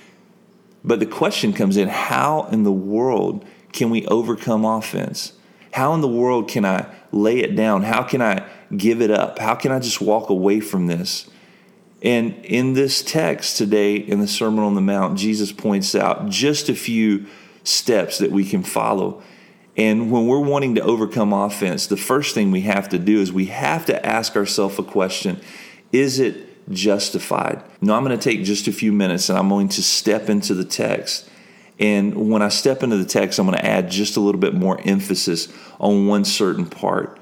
But 0.82 0.98
the 0.98 1.06
question 1.06 1.52
comes 1.52 1.76
in 1.76 1.86
how 1.86 2.48
in 2.50 2.64
the 2.64 2.72
world 2.72 3.44
can 3.70 3.90
we 3.90 4.04
overcome 4.06 4.64
offense? 4.64 5.32
How 5.74 5.94
in 5.94 6.00
the 6.00 6.08
world 6.08 6.48
can 6.48 6.64
I 6.64 6.92
lay 7.12 7.38
it 7.38 7.54
down? 7.54 7.84
How 7.84 8.02
can 8.02 8.20
I 8.20 8.44
give 8.76 9.00
it 9.00 9.12
up? 9.12 9.38
How 9.38 9.54
can 9.54 9.70
I 9.70 9.78
just 9.78 10.00
walk 10.00 10.28
away 10.28 10.58
from 10.58 10.88
this? 10.88 11.30
And 12.02 12.44
in 12.44 12.74
this 12.74 13.02
text 13.02 13.56
today, 13.56 13.96
in 13.96 14.20
the 14.20 14.28
Sermon 14.28 14.64
on 14.64 14.74
the 14.74 14.80
Mount, 14.80 15.18
Jesus 15.18 15.52
points 15.52 15.94
out 15.94 16.28
just 16.28 16.68
a 16.68 16.74
few 16.74 17.26
steps 17.64 18.18
that 18.18 18.30
we 18.30 18.44
can 18.44 18.62
follow. 18.62 19.22
And 19.76 20.10
when 20.10 20.26
we're 20.26 20.40
wanting 20.40 20.74
to 20.76 20.82
overcome 20.82 21.32
offense, 21.32 21.86
the 21.86 21.96
first 21.96 22.34
thing 22.34 22.50
we 22.50 22.62
have 22.62 22.88
to 22.90 22.98
do 22.98 23.20
is 23.20 23.32
we 23.32 23.46
have 23.46 23.86
to 23.86 24.06
ask 24.06 24.36
ourselves 24.36 24.78
a 24.78 24.82
question 24.82 25.40
Is 25.92 26.18
it 26.18 26.70
justified? 26.70 27.62
Now, 27.80 27.94
I'm 27.94 28.04
going 28.04 28.18
to 28.18 28.22
take 28.22 28.44
just 28.44 28.68
a 28.68 28.72
few 28.72 28.92
minutes 28.92 29.28
and 29.28 29.38
I'm 29.38 29.48
going 29.48 29.68
to 29.70 29.82
step 29.82 30.28
into 30.28 30.54
the 30.54 30.64
text. 30.64 31.28
And 31.78 32.30
when 32.30 32.40
I 32.40 32.48
step 32.48 32.82
into 32.82 32.96
the 32.96 33.04
text, 33.04 33.38
I'm 33.38 33.46
going 33.46 33.58
to 33.58 33.66
add 33.66 33.90
just 33.90 34.16
a 34.16 34.20
little 34.20 34.40
bit 34.40 34.54
more 34.54 34.80
emphasis 34.84 35.52
on 35.78 36.06
one 36.06 36.24
certain 36.24 36.66
part. 36.66 37.18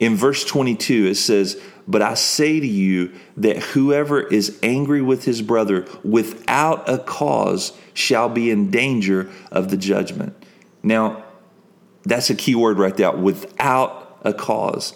In 0.00 0.16
verse 0.16 0.44
22, 0.44 1.06
it 1.06 1.14
says, 1.14 1.60
But 1.86 2.02
I 2.02 2.14
say 2.14 2.60
to 2.60 2.66
you 2.66 3.12
that 3.36 3.58
whoever 3.58 4.20
is 4.20 4.58
angry 4.62 5.02
with 5.02 5.24
his 5.24 5.42
brother 5.42 5.86
without 6.02 6.88
a 6.88 6.98
cause 6.98 7.72
shall 7.92 8.28
be 8.28 8.50
in 8.50 8.70
danger 8.70 9.30
of 9.52 9.70
the 9.70 9.76
judgment. 9.76 10.34
Now, 10.82 11.24
that's 12.04 12.30
a 12.30 12.34
key 12.34 12.54
word 12.54 12.78
right 12.78 12.96
there 12.96 13.12
without 13.12 14.18
a 14.22 14.34
cause. 14.34 14.94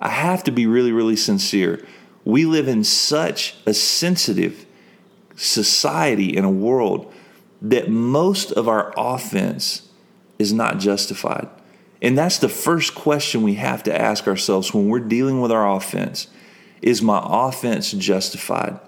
I 0.00 0.08
have 0.08 0.44
to 0.44 0.52
be 0.52 0.66
really, 0.66 0.92
really 0.92 1.16
sincere. 1.16 1.84
We 2.24 2.44
live 2.44 2.68
in 2.68 2.84
such 2.84 3.56
a 3.66 3.74
sensitive 3.74 4.66
society 5.36 6.36
in 6.36 6.44
a 6.44 6.50
world 6.50 7.12
that 7.62 7.90
most 7.90 8.52
of 8.52 8.68
our 8.68 8.92
offense 8.96 9.88
is 10.38 10.52
not 10.52 10.78
justified. 10.78 11.48
And 12.02 12.16
that's 12.16 12.38
the 12.38 12.48
first 12.48 12.94
question 12.94 13.42
we 13.42 13.54
have 13.54 13.82
to 13.84 14.00
ask 14.00 14.26
ourselves 14.26 14.72
when 14.72 14.88
we're 14.88 15.00
dealing 15.00 15.40
with 15.40 15.52
our 15.52 15.76
offense. 15.76 16.28
Is 16.80 17.02
my 17.02 17.20
offense 17.22 17.92
justified? 17.92 18.80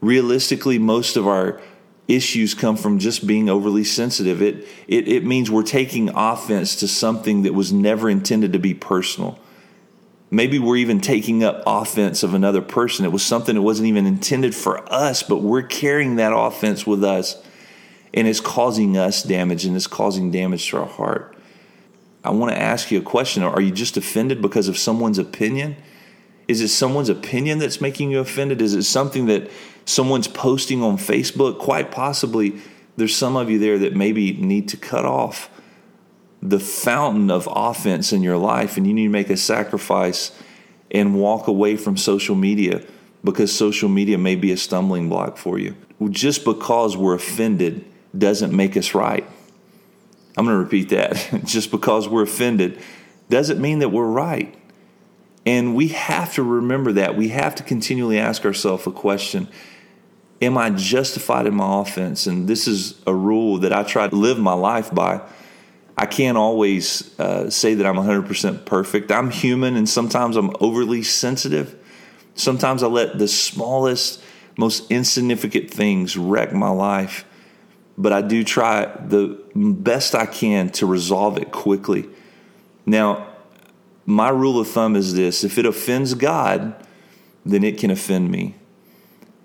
Realistically, 0.00 0.78
most 0.78 1.16
of 1.16 1.26
our 1.26 1.60
issues 2.08 2.54
come 2.54 2.76
from 2.76 2.98
just 2.98 3.26
being 3.26 3.48
overly 3.48 3.84
sensitive. 3.84 4.42
It, 4.42 4.66
it, 4.86 5.08
it 5.08 5.24
means 5.24 5.50
we're 5.50 5.62
taking 5.62 6.10
offense 6.10 6.76
to 6.76 6.88
something 6.88 7.42
that 7.42 7.54
was 7.54 7.72
never 7.72 8.08
intended 8.08 8.52
to 8.52 8.58
be 8.58 8.74
personal. 8.74 9.38
Maybe 10.30 10.58
we're 10.58 10.76
even 10.76 11.00
taking 11.00 11.42
up 11.42 11.62
offense 11.66 12.22
of 12.22 12.34
another 12.34 12.60
person. 12.60 13.04
It 13.04 13.12
was 13.12 13.24
something 13.24 13.54
that 13.54 13.62
wasn't 13.62 13.88
even 13.88 14.06
intended 14.06 14.54
for 14.54 14.92
us, 14.92 15.22
but 15.22 15.38
we're 15.38 15.62
carrying 15.62 16.16
that 16.16 16.36
offense 16.36 16.86
with 16.86 17.02
us 17.02 17.42
and 18.12 18.26
it's 18.26 18.40
causing 18.40 18.96
us 18.96 19.22
damage 19.22 19.64
and 19.64 19.76
it's 19.76 19.86
causing 19.86 20.30
damage 20.30 20.70
to 20.70 20.78
our 20.78 20.86
heart. 20.86 21.35
I 22.26 22.30
want 22.30 22.52
to 22.52 22.60
ask 22.60 22.90
you 22.90 22.98
a 22.98 23.02
question. 23.02 23.42
Are 23.42 23.60
you 23.60 23.70
just 23.70 23.96
offended 23.96 24.42
because 24.42 24.68
of 24.68 24.76
someone's 24.76 25.18
opinion? 25.18 25.76
Is 26.48 26.60
it 26.60 26.68
someone's 26.68 27.08
opinion 27.08 27.58
that's 27.58 27.80
making 27.80 28.10
you 28.10 28.20
offended? 28.20 28.60
Is 28.60 28.74
it 28.74 28.82
something 28.82 29.26
that 29.26 29.50
someone's 29.84 30.28
posting 30.28 30.82
on 30.82 30.96
Facebook? 30.96 31.58
Quite 31.58 31.90
possibly, 31.90 32.60
there's 32.96 33.14
some 33.14 33.36
of 33.36 33.50
you 33.50 33.58
there 33.58 33.78
that 33.78 33.94
maybe 33.94 34.32
need 34.32 34.68
to 34.68 34.76
cut 34.76 35.04
off 35.04 35.50
the 36.42 36.60
fountain 36.60 37.30
of 37.30 37.48
offense 37.50 38.12
in 38.12 38.22
your 38.22 38.36
life 38.36 38.76
and 38.76 38.86
you 38.86 38.94
need 38.94 39.04
to 39.04 39.10
make 39.10 39.30
a 39.30 39.36
sacrifice 39.36 40.30
and 40.90 41.14
walk 41.14 41.46
away 41.46 41.76
from 41.76 41.96
social 41.96 42.36
media 42.36 42.84
because 43.24 43.52
social 43.52 43.88
media 43.88 44.16
may 44.18 44.36
be 44.36 44.52
a 44.52 44.56
stumbling 44.56 45.08
block 45.08 45.36
for 45.36 45.58
you. 45.58 45.74
Just 46.10 46.44
because 46.44 46.96
we're 46.96 47.14
offended 47.14 47.84
doesn't 48.16 48.54
make 48.54 48.76
us 48.76 48.94
right. 48.94 49.26
I'm 50.36 50.44
going 50.44 50.56
to 50.56 50.62
repeat 50.62 50.90
that. 50.90 51.40
Just 51.44 51.70
because 51.70 52.08
we're 52.08 52.22
offended 52.22 52.80
doesn't 53.28 53.60
mean 53.60 53.80
that 53.80 53.88
we're 53.88 54.06
right. 54.06 54.54
And 55.44 55.74
we 55.74 55.88
have 55.88 56.34
to 56.34 56.42
remember 56.42 56.92
that. 56.92 57.16
We 57.16 57.28
have 57.28 57.54
to 57.56 57.62
continually 57.62 58.18
ask 58.18 58.44
ourselves 58.44 58.86
a 58.86 58.90
question 58.90 59.48
Am 60.42 60.58
I 60.58 60.68
justified 60.68 61.46
in 61.46 61.54
my 61.54 61.80
offense? 61.80 62.26
And 62.26 62.46
this 62.46 62.68
is 62.68 63.00
a 63.06 63.14
rule 63.14 63.58
that 63.58 63.72
I 63.72 63.84
try 63.84 64.06
to 64.06 64.14
live 64.14 64.38
my 64.38 64.52
life 64.52 64.94
by. 64.94 65.22
I 65.96 66.04
can't 66.04 66.36
always 66.36 67.18
uh, 67.18 67.48
say 67.48 67.72
that 67.72 67.86
I'm 67.86 67.96
100% 67.96 68.66
perfect. 68.66 69.10
I'm 69.10 69.30
human 69.30 69.76
and 69.76 69.88
sometimes 69.88 70.36
I'm 70.36 70.54
overly 70.60 71.02
sensitive. 71.02 71.74
Sometimes 72.34 72.82
I 72.82 72.88
let 72.88 73.18
the 73.18 73.28
smallest, 73.28 74.22
most 74.58 74.90
insignificant 74.90 75.70
things 75.70 76.18
wreck 76.18 76.52
my 76.52 76.68
life 76.68 77.24
but 77.98 78.12
I 78.12 78.20
do 78.22 78.44
try 78.44 78.86
the 78.86 79.38
best 79.54 80.14
I 80.14 80.26
can 80.26 80.70
to 80.70 80.86
resolve 80.86 81.38
it 81.38 81.50
quickly. 81.50 82.08
Now, 82.84 83.28
my 84.04 84.28
rule 84.28 84.60
of 84.60 84.68
thumb 84.68 84.96
is 84.96 85.14
this 85.14 85.44
if 85.44 85.58
it 85.58 85.66
offends 85.66 86.14
God, 86.14 86.74
then 87.44 87.64
it 87.64 87.78
can 87.78 87.90
offend 87.90 88.30
me. 88.30 88.54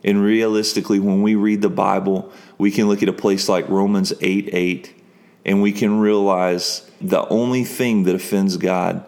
And 0.03 0.21
realistically, 0.21 0.99
when 0.99 1.21
we 1.21 1.35
read 1.35 1.61
the 1.61 1.69
Bible, 1.69 2.31
we 2.57 2.71
can 2.71 2.87
look 2.87 3.03
at 3.03 3.09
a 3.09 3.13
place 3.13 3.47
like 3.47 3.69
Romans 3.69 4.13
8 4.19 4.49
8, 4.51 5.03
and 5.45 5.61
we 5.61 5.71
can 5.71 5.99
realize 5.99 6.89
the 6.99 7.27
only 7.29 7.63
thing 7.63 8.03
that 8.03 8.15
offends 8.15 8.57
God 8.57 9.05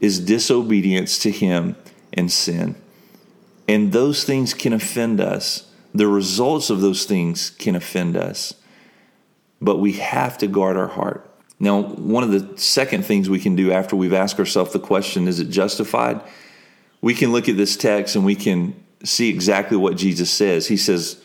is 0.00 0.20
disobedience 0.20 1.18
to 1.20 1.30
Him 1.30 1.76
and 2.12 2.30
sin. 2.30 2.76
And 3.66 3.92
those 3.92 4.24
things 4.24 4.52
can 4.52 4.72
offend 4.72 5.20
us. 5.20 5.70
The 5.94 6.06
results 6.06 6.70
of 6.70 6.80
those 6.80 7.04
things 7.04 7.50
can 7.50 7.74
offend 7.74 8.16
us 8.16 8.54
but 9.64 9.78
we 9.78 9.92
have 9.92 10.38
to 10.38 10.46
guard 10.46 10.76
our 10.76 10.88
heart. 10.88 11.28
Now, 11.58 11.82
one 11.82 12.22
of 12.22 12.30
the 12.30 12.58
second 12.58 13.04
things 13.04 13.30
we 13.30 13.38
can 13.38 13.56
do 13.56 13.72
after 13.72 13.96
we've 13.96 14.12
asked 14.12 14.38
ourselves 14.38 14.72
the 14.72 14.78
question, 14.78 15.28
is 15.28 15.40
it 15.40 15.50
justified? 15.50 16.20
We 17.00 17.14
can 17.14 17.32
look 17.32 17.48
at 17.48 17.56
this 17.56 17.76
text 17.76 18.16
and 18.16 18.24
we 18.24 18.34
can 18.34 18.74
see 19.04 19.28
exactly 19.28 19.76
what 19.76 19.96
Jesus 19.96 20.30
says. 20.30 20.66
He 20.66 20.76
says, 20.76 21.22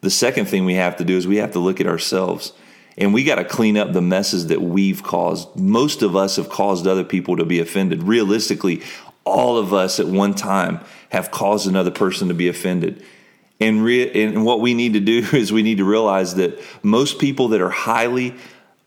the 0.00 0.10
second 0.10 0.46
thing 0.46 0.64
we 0.64 0.74
have 0.74 0.96
to 0.96 1.04
do 1.04 1.16
is 1.16 1.26
we 1.26 1.36
have 1.36 1.52
to 1.52 1.58
look 1.58 1.80
at 1.80 1.86
ourselves 1.86 2.52
and 2.98 3.14
we 3.14 3.24
got 3.24 3.36
to 3.36 3.44
clean 3.44 3.76
up 3.76 3.92
the 3.92 4.02
messes 4.02 4.48
that 4.48 4.60
we've 4.60 5.02
caused. 5.02 5.56
Most 5.56 6.02
of 6.02 6.14
us 6.14 6.36
have 6.36 6.50
caused 6.50 6.86
other 6.86 7.04
people 7.04 7.36
to 7.36 7.44
be 7.44 7.60
offended. 7.60 8.02
Realistically, 8.02 8.82
all 9.24 9.56
of 9.56 9.72
us 9.72 9.98
at 9.98 10.06
one 10.06 10.34
time 10.34 10.80
have 11.10 11.30
caused 11.30 11.66
another 11.66 11.90
person 11.90 12.28
to 12.28 12.34
be 12.34 12.48
offended. 12.48 13.04
And, 13.62 13.84
re- 13.84 14.24
and 14.24 14.44
what 14.44 14.60
we 14.60 14.74
need 14.74 14.94
to 14.94 15.00
do 15.00 15.18
is 15.32 15.52
we 15.52 15.62
need 15.62 15.78
to 15.78 15.84
realize 15.84 16.34
that 16.36 16.60
most 16.82 17.18
people 17.18 17.48
that 17.48 17.60
are 17.60 17.70
highly 17.70 18.34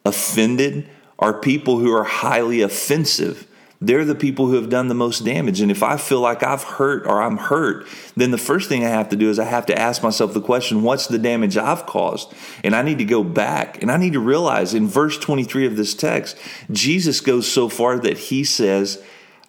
offended 0.06 0.90
are 1.18 1.34
people 1.34 1.80
who 1.80 1.94
are 1.94 2.04
highly 2.04 2.62
offensive. 2.62 3.48
They're 3.82 4.06
the 4.06 4.16
people 4.16 4.48
who 4.48 4.56
have 4.56 4.70
done 4.70 4.88
the 4.88 4.96
most 4.96 5.26
damage. 5.26 5.62
And 5.62 5.70
if 5.70 5.84
I 5.84 5.98
feel 5.98 6.20
like 6.20 6.44
I've 6.44 6.64
hurt 6.64 7.06
or 7.06 7.22
I'm 7.22 7.38
hurt, 7.38 7.88
then 8.16 8.32
the 8.32 8.38
first 8.38 8.68
thing 8.70 8.86
I 8.86 8.90
have 8.90 9.10
to 9.10 9.16
do 9.16 9.30
is 9.30 9.38
I 9.38 9.46
have 9.46 9.66
to 9.68 9.78
ask 9.78 10.02
myself 10.02 10.34
the 10.34 10.42
question 10.42 10.82
what's 10.82 11.08
the 11.08 11.20
damage 11.20 11.58
I've 11.58 11.86
caused? 11.86 12.34
And 12.64 12.76
I 12.76 12.82
need 12.82 12.98
to 12.98 13.06
go 13.06 13.24
back 13.24 13.82
and 13.82 13.92
I 13.92 13.98
need 13.98 14.14
to 14.14 14.20
realize 14.20 14.74
in 14.74 14.88
verse 14.88 15.18
23 15.18 15.68
of 15.68 15.78
this 15.78 15.94
text, 15.94 16.38
Jesus 16.72 17.22
goes 17.22 17.52
so 17.52 17.70
far 17.70 18.00
that 18.00 18.18
he 18.18 18.44
says, 18.44 19.04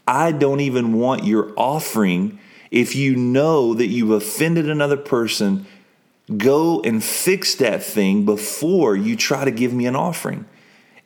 I 0.06 0.33
don't 0.33 0.61
even 0.61 0.92
want 0.92 1.25
your 1.25 1.52
offering 1.56 2.38
if 2.71 2.95
you 2.97 3.17
know 3.17 3.75
that 3.75 3.87
you've 3.87 4.11
offended 4.11 4.69
another 4.69 4.97
person, 4.97 5.67
go 6.37 6.81
and 6.83 7.03
fix 7.03 7.55
that 7.57 7.83
thing 7.83 8.25
before 8.25 8.97
you 8.97 9.17
try 9.17 9.45
to 9.45 9.51
give 9.51 9.73
me 9.73 9.87
an 9.87 9.97
offering. 9.97 10.47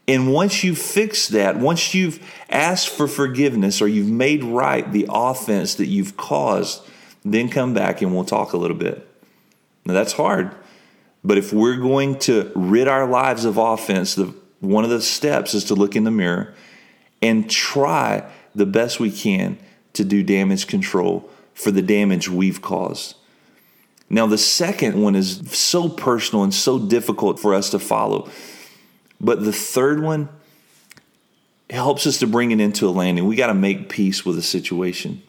And 0.09 0.33
once 0.33 0.65
you 0.65 0.75
fix 0.75 1.29
that, 1.29 1.59
once 1.59 1.95
you've 1.95 2.21
asked 2.49 2.89
for 2.89 3.07
forgiveness 3.07 3.81
or 3.81 3.87
you've 3.87 4.09
made 4.09 4.43
right 4.43 4.91
the 4.91 5.07
offense 5.09 5.75
that 5.77 5.87
you've 5.87 6.17
caused, 6.17 6.83
then 7.25 7.49
come 7.49 7.75
back 7.75 8.03
and 8.03 8.15
we'll 8.15 8.25
talk 8.25 8.53
a 8.53 8.57
little 8.57 8.77
bit. 8.77 9.07
Now 9.85 9.95
that's 9.95 10.15
hard. 10.15 10.55
But 11.23 11.39
if 11.39 11.53
we're 11.53 11.77
going 11.77 12.19
to 12.21 12.51
rid 12.55 12.89
our 12.89 13.07
lives 13.07 13.45
of 13.45 13.59
offense, 13.59 14.15
the, 14.15 14.35
one 14.61 14.85
of 14.85 14.91
the 14.91 15.03
steps 15.03 15.55
is 15.55 15.65
to 15.65 15.75
look 15.75 15.95
in 15.95 16.05
the 16.05 16.11
mirror 16.11 16.55
and 17.21 17.49
try 17.49 18.29
the 18.55 18.67
best 18.67 18.99
we 18.99 19.11
can 19.11 19.59
to 19.93 20.05
do 20.05 20.23
damage 20.23 20.67
control 20.67 21.31
for 21.61 21.71
the 21.71 21.83
damage 21.83 22.29
we've 22.29 22.63
caused. 22.63 23.17
Now, 24.09 24.27
the 24.27 24.39
second 24.39 25.01
one 25.01 25.15
is 25.15 25.41
so 25.53 25.89
personal 25.89 26.43
and 26.43 26.53
so 26.53 26.79
difficult 26.79 27.39
for 27.39 27.55
us 27.55 27.71
to 27.71 27.79
follow. 27.79 28.29
But 29.21 29.45
the 29.45 29.53
third 29.53 30.03
one 30.03 30.29
helps 31.69 32.07
us 32.07 32.19
to 32.19 32.27
bring 32.27 32.51
it 32.51 32.61
into 32.61 32.89
a 32.89 32.91
landing. 32.91 33.27
We 33.27 33.37
got 33.37 33.47
to 33.47 33.55
make 33.55 33.89
peace 33.89 34.25
with 34.25 34.35
the 34.35 34.43
situation. 34.43 35.23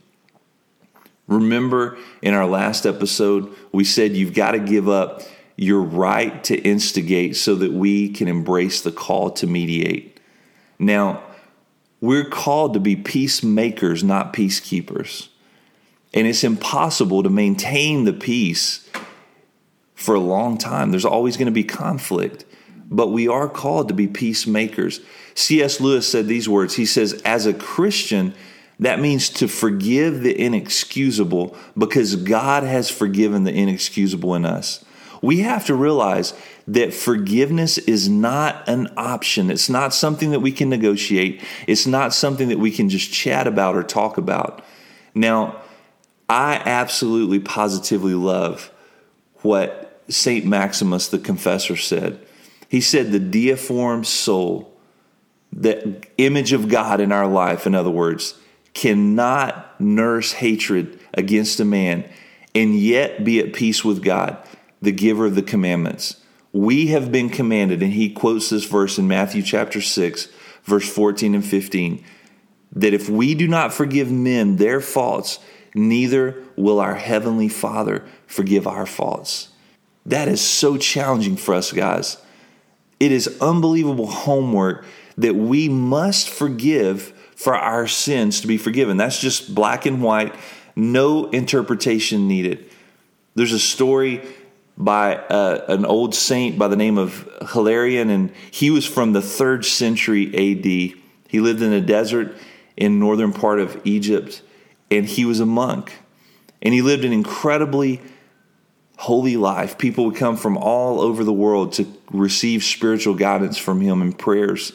Remember 1.28 1.98
in 2.22 2.34
our 2.34 2.48
last 2.48 2.86
episode, 2.86 3.56
we 3.72 3.84
said 3.84 4.16
you've 4.16 4.34
got 4.34 4.52
to 4.52 4.60
give 4.60 4.90
up 4.90 5.22
your 5.56 5.82
right 5.82 6.44
to 6.46 6.58
instigate 6.58 7.36
so 7.36 7.54
that 7.56 7.72
we 7.72 8.10
can 8.10 8.28
embrace 8.28 8.82
the 8.82 8.92
call 8.92 9.30
to 9.32 9.46
mediate. 9.46 10.20
Now, 10.80 11.22
we're 12.00 12.28
called 12.28 12.74
to 12.74 12.80
be 12.80 12.96
peacemakers, 12.96 14.04
not 14.04 14.34
peacekeepers. 14.34 15.28
And 16.14 16.28
it's 16.28 16.44
impossible 16.44 17.24
to 17.24 17.30
maintain 17.30 18.04
the 18.04 18.14
peace 18.14 18.90
for 19.96 20.16
a 20.16 20.20
long 20.20 20.58
time. 20.58 20.92
There's 20.92 21.06
always 21.06 21.38
going 21.38 21.46
to 21.46 21.52
be 21.52 21.64
conflict, 21.64 22.46
but 22.90 23.08
we 23.08 23.28
are 23.28 23.48
called 23.48 23.88
to 23.88 23.94
be 23.94 24.08
peacemakers. 24.08 25.00
C.S. 25.36 25.80
Lewis 25.80 26.08
said 26.08 26.28
these 26.28 26.50
words 26.50 26.76
He 26.76 26.86
says, 26.86 27.22
As 27.24 27.46
a 27.46 27.54
Christian, 27.54 28.34
That 28.80 29.00
means 29.00 29.30
to 29.30 29.48
forgive 29.48 30.22
the 30.22 30.38
inexcusable 30.38 31.56
because 31.78 32.16
God 32.16 32.64
has 32.64 32.90
forgiven 32.90 33.44
the 33.44 33.54
inexcusable 33.54 34.34
in 34.34 34.44
us. 34.44 34.84
We 35.22 35.42
have 35.42 35.68
to 35.68 35.76
realize 35.76 36.34
that 36.68 36.92
forgiveness 36.92 37.78
is 37.78 38.10
not 38.10 38.68
an 38.68 38.92
option. 38.98 39.52
It's 39.52 39.70
not 39.70 39.94
something 39.94 40.32
that 40.32 40.40
we 40.40 40.52
can 40.52 40.68
negotiate. 40.68 41.44
It's 41.68 41.86
not 41.86 42.12
something 42.12 42.50
that 42.50 42.58
we 42.58 42.72
can 42.72 42.90
just 42.90 43.14
chat 43.14 43.46
about 43.46 43.76
or 43.76 43.84
talk 43.84 44.18
about. 44.18 44.66
Now, 45.14 45.62
I 46.32 46.62
absolutely 46.66 47.42
positively 47.42 48.14
love 48.14 48.72
what 49.42 50.02
St. 50.08 50.46
Maximus 50.46 51.10
the 51.10 51.20
Confessor 51.20 51.76
said. 51.76 52.26
He 52.70 52.80
said, 52.80 53.12
The 53.12 53.20
deiform 53.20 54.06
soul, 54.06 54.74
the 55.52 56.02
image 56.18 56.54
of 56.54 56.70
God 56.70 57.02
in 57.02 57.12
our 57.12 57.28
life, 57.28 57.68
in 57.68 57.76
other 57.76 57.90
words, 57.90 58.36
cannot 58.74 59.82
nurse 59.82 60.32
hatred 60.32 61.02
against 61.14 61.60
a 61.60 61.66
man 61.66 62.10
and 62.56 62.80
yet 62.80 63.26
be 63.26 63.42
at 63.42 63.52
peace 63.52 63.84
with 63.84 64.02
God, 64.02 64.38
the 64.82 64.94
giver 64.94 65.26
of 65.26 65.36
the 65.36 65.42
commandments. 65.42 66.16
We 66.54 66.88
have 66.88 67.12
been 67.12 67.30
commanded, 67.30 67.84
and 67.84 67.92
he 67.92 68.10
quotes 68.10 68.52
this 68.52 68.64
verse 68.64 68.98
in 68.98 69.06
Matthew 69.06 69.42
chapter 69.42 69.82
6, 69.82 70.30
verse 70.64 70.90
14 70.90 71.36
and 71.36 71.46
15, 71.46 72.06
that 72.72 72.94
if 72.94 73.10
we 73.10 73.36
do 73.36 73.50
not 73.50 73.74
forgive 73.74 74.10
men 74.10 74.56
their 74.56 74.80
faults, 74.80 75.40
neither 75.74 76.44
will 76.56 76.80
our 76.80 76.96
heavenly 76.96 77.48
Father 77.48 78.04
forgive 78.28 78.68
our 78.68 78.86
faults. 78.86 79.50
That 80.06 80.28
is 80.28 80.42
so 80.42 80.78
challenging 80.78 81.38
for 81.38 81.54
us, 81.54 81.72
guys. 81.72 82.18
It 83.00 83.12
is 83.12 83.38
unbelievable 83.42 84.08
homework 84.08 84.86
that 85.18 85.36
we 85.36 85.70
must 85.70 86.30
forgive 86.30 87.14
for 87.36 87.56
our 87.56 87.88
sins 87.88 88.42
to 88.42 88.48
be 88.48 88.58
forgiven. 88.58 88.98
That's 88.98 89.20
just 89.20 89.54
black 89.54 89.86
and 89.86 90.02
white, 90.02 90.36
no 90.76 91.30
interpretation 91.30 92.28
needed. 92.28 92.70
There's 93.36 93.54
a 93.54 93.60
story 93.60 94.22
by 94.78 95.16
uh, 95.16 95.66
an 95.68 95.86
old 95.86 96.16
saint 96.16 96.58
by 96.58 96.68
the 96.68 96.76
name 96.76 96.98
of 96.98 97.28
Hilarion, 97.52 98.10
and 98.10 98.32
he 98.50 98.72
was 98.72 98.86
from 98.86 99.14
the 99.14 99.22
third 99.22 99.66
century 99.66 100.28
AD. 100.28 100.66
He 101.28 101.40
lived 101.40 101.62
in 101.62 101.74
a 101.74 101.82
desert 101.82 102.36
in 102.76 103.00
northern 103.00 103.34
part 103.34 103.60
of 103.60 103.80
Egypt, 103.84 104.42
and 104.92 105.06
he 105.06 105.26
was 105.26 105.40
a 105.40 105.46
monk. 105.46 105.94
And 106.62 106.74
he 106.74 106.82
lived 106.82 107.06
an 107.06 107.14
incredibly 107.14 108.02
holy 108.98 109.38
life. 109.38 109.80
People 109.80 110.06
would 110.06 110.16
come 110.16 110.38
from 110.38 110.58
all 110.58 111.02
over 111.02 111.24
the 111.24 111.34
world 111.34 111.74
to 111.74 111.88
receive 112.12 112.64
spiritual 112.64 113.16
guidance 113.16 113.58
from 113.58 113.82
him 113.82 114.02
and 114.02 114.18
prayers. 114.18 114.74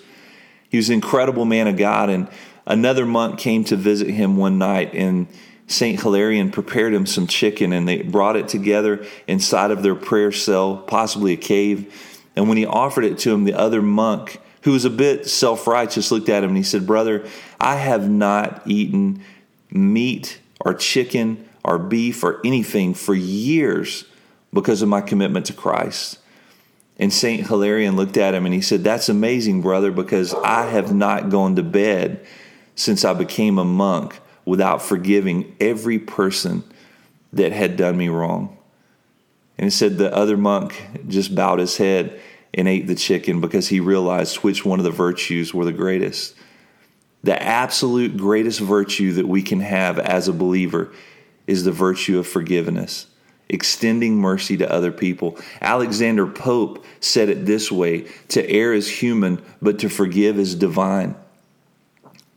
He 0.69 0.79
was 0.79 0.89
an 0.89 0.95
incredible 0.95 1.45
man 1.45 1.69
of 1.69 1.77
God, 1.77 2.11
and 2.11 2.29
another 2.67 3.07
monk 3.07 3.39
came 3.39 3.63
to 3.65 3.77
visit 3.77 4.11
him 4.11 4.37
one 4.37 4.59
night 4.59 4.95
and 4.95 5.29
St. 5.69 6.01
Hilarion 6.01 6.53
prepared 6.53 6.95
him 6.95 7.07
some 7.07 7.27
chicken 7.27 7.73
and 7.73 7.89
they 7.89 8.03
brought 8.03 8.37
it 8.37 8.49
together 8.49 9.05
inside 9.27 9.71
of 9.71 9.83
their 9.83 9.97
prayer 9.97 10.31
cell, 10.31 10.77
possibly 10.77 11.33
a 11.33 11.37
cave. 11.37 11.93
And 12.37 12.49
when 12.49 12.57
he 12.57 12.67
offered 12.67 13.05
it 13.05 13.19
to 13.21 13.33
him, 13.33 13.45
the 13.45 13.55
other 13.55 13.83
monk, 13.83 14.41
who 14.63 14.73
was 14.73 14.85
a 14.85 14.91
bit 14.91 15.29
self 15.29 15.67
righteous, 15.67 16.11
looked 16.11 16.29
at 16.29 16.45
him 16.45 16.51
and 16.51 16.57
he 16.57 16.63
said, 16.63 16.87
Brother, 16.87 17.27
I 17.61 17.77
have 17.77 18.09
not 18.09 18.63
eaten 18.67 19.23
meat 19.71 20.41
or 20.61 20.75
chicken 20.75 21.49
or 21.65 21.79
beef 21.79 22.23
or 22.23 22.41
anything 22.45 22.95
for 22.95 23.15
years 23.15 24.05
because 24.53 24.83
of 24.83 24.89
my 24.89 25.01
commitment 25.01 25.47
to 25.47 25.53
Christ. 25.53 26.19
And 26.99 27.13
St. 27.13 27.47
Hilarion 27.47 27.97
looked 27.97 28.17
at 28.17 28.35
him 28.35 28.47
and 28.47 28.55
he 28.55 28.63
said, 28.63 28.83
That's 28.83 29.09
amazing, 29.09 29.61
brother, 29.61 29.91
because 29.91 30.33
I 30.33 30.67
have 30.71 30.95
not 30.95 31.29
gone 31.29 31.57
to 31.57 31.63
bed 31.63 32.25
since 32.75 33.05
I 33.05 33.13
became 33.13 33.59
a 33.59 33.65
monk 33.65 34.21
without 34.45 34.81
forgiving 34.81 35.55
every 35.61 35.99
person 35.99 36.65
that 37.33 37.53
had 37.53 37.77
done 37.77 37.99
me 37.99 38.09
wrong. 38.09 38.57
And 39.59 39.67
he 39.67 39.71
said 39.71 39.99
the 39.99 40.15
other 40.15 40.37
monk 40.37 40.83
just 41.09 41.35
bowed 41.35 41.59
his 41.59 41.77
head 41.77 42.21
and 42.55 42.69
ate 42.69 42.87
the 42.87 42.95
chicken 42.95 43.41
because 43.41 43.69
he 43.69 43.81
realized 43.81 44.37
which 44.37 44.65
one 44.65 44.79
of 44.79 44.85
the 44.85 44.91
virtues 44.91 45.53
were 45.53 45.65
the 45.65 45.73
greatest. 45.73 46.35
The 47.23 47.41
absolute 47.43 48.17
greatest 48.17 48.61
virtue 48.61 49.13
that 49.15 49.27
we 49.27 49.43
can 49.43 49.61
have 49.61 49.99
as 49.99 50.29
a 50.29 50.33
believer 50.33 50.93
is 51.47 51.65
the 51.65 51.73
virtue 51.73 52.19
of 52.19 52.27
forgiveness, 52.27 53.07
extending 53.49 54.17
mercy 54.17 54.57
to 54.57 54.73
other 54.73 54.93
people. 54.93 55.39
Alexander 55.61 56.27
Pope 56.27 56.85
said 57.01 57.29
it 57.29 57.47
this 57.47 57.71
way 57.71 58.07
to 58.29 58.49
err 58.49 58.73
is 58.73 58.89
human, 58.89 59.43
but 59.61 59.79
to 59.81 59.89
forgive 59.89 60.39
is 60.39 60.55
divine. 60.55 61.17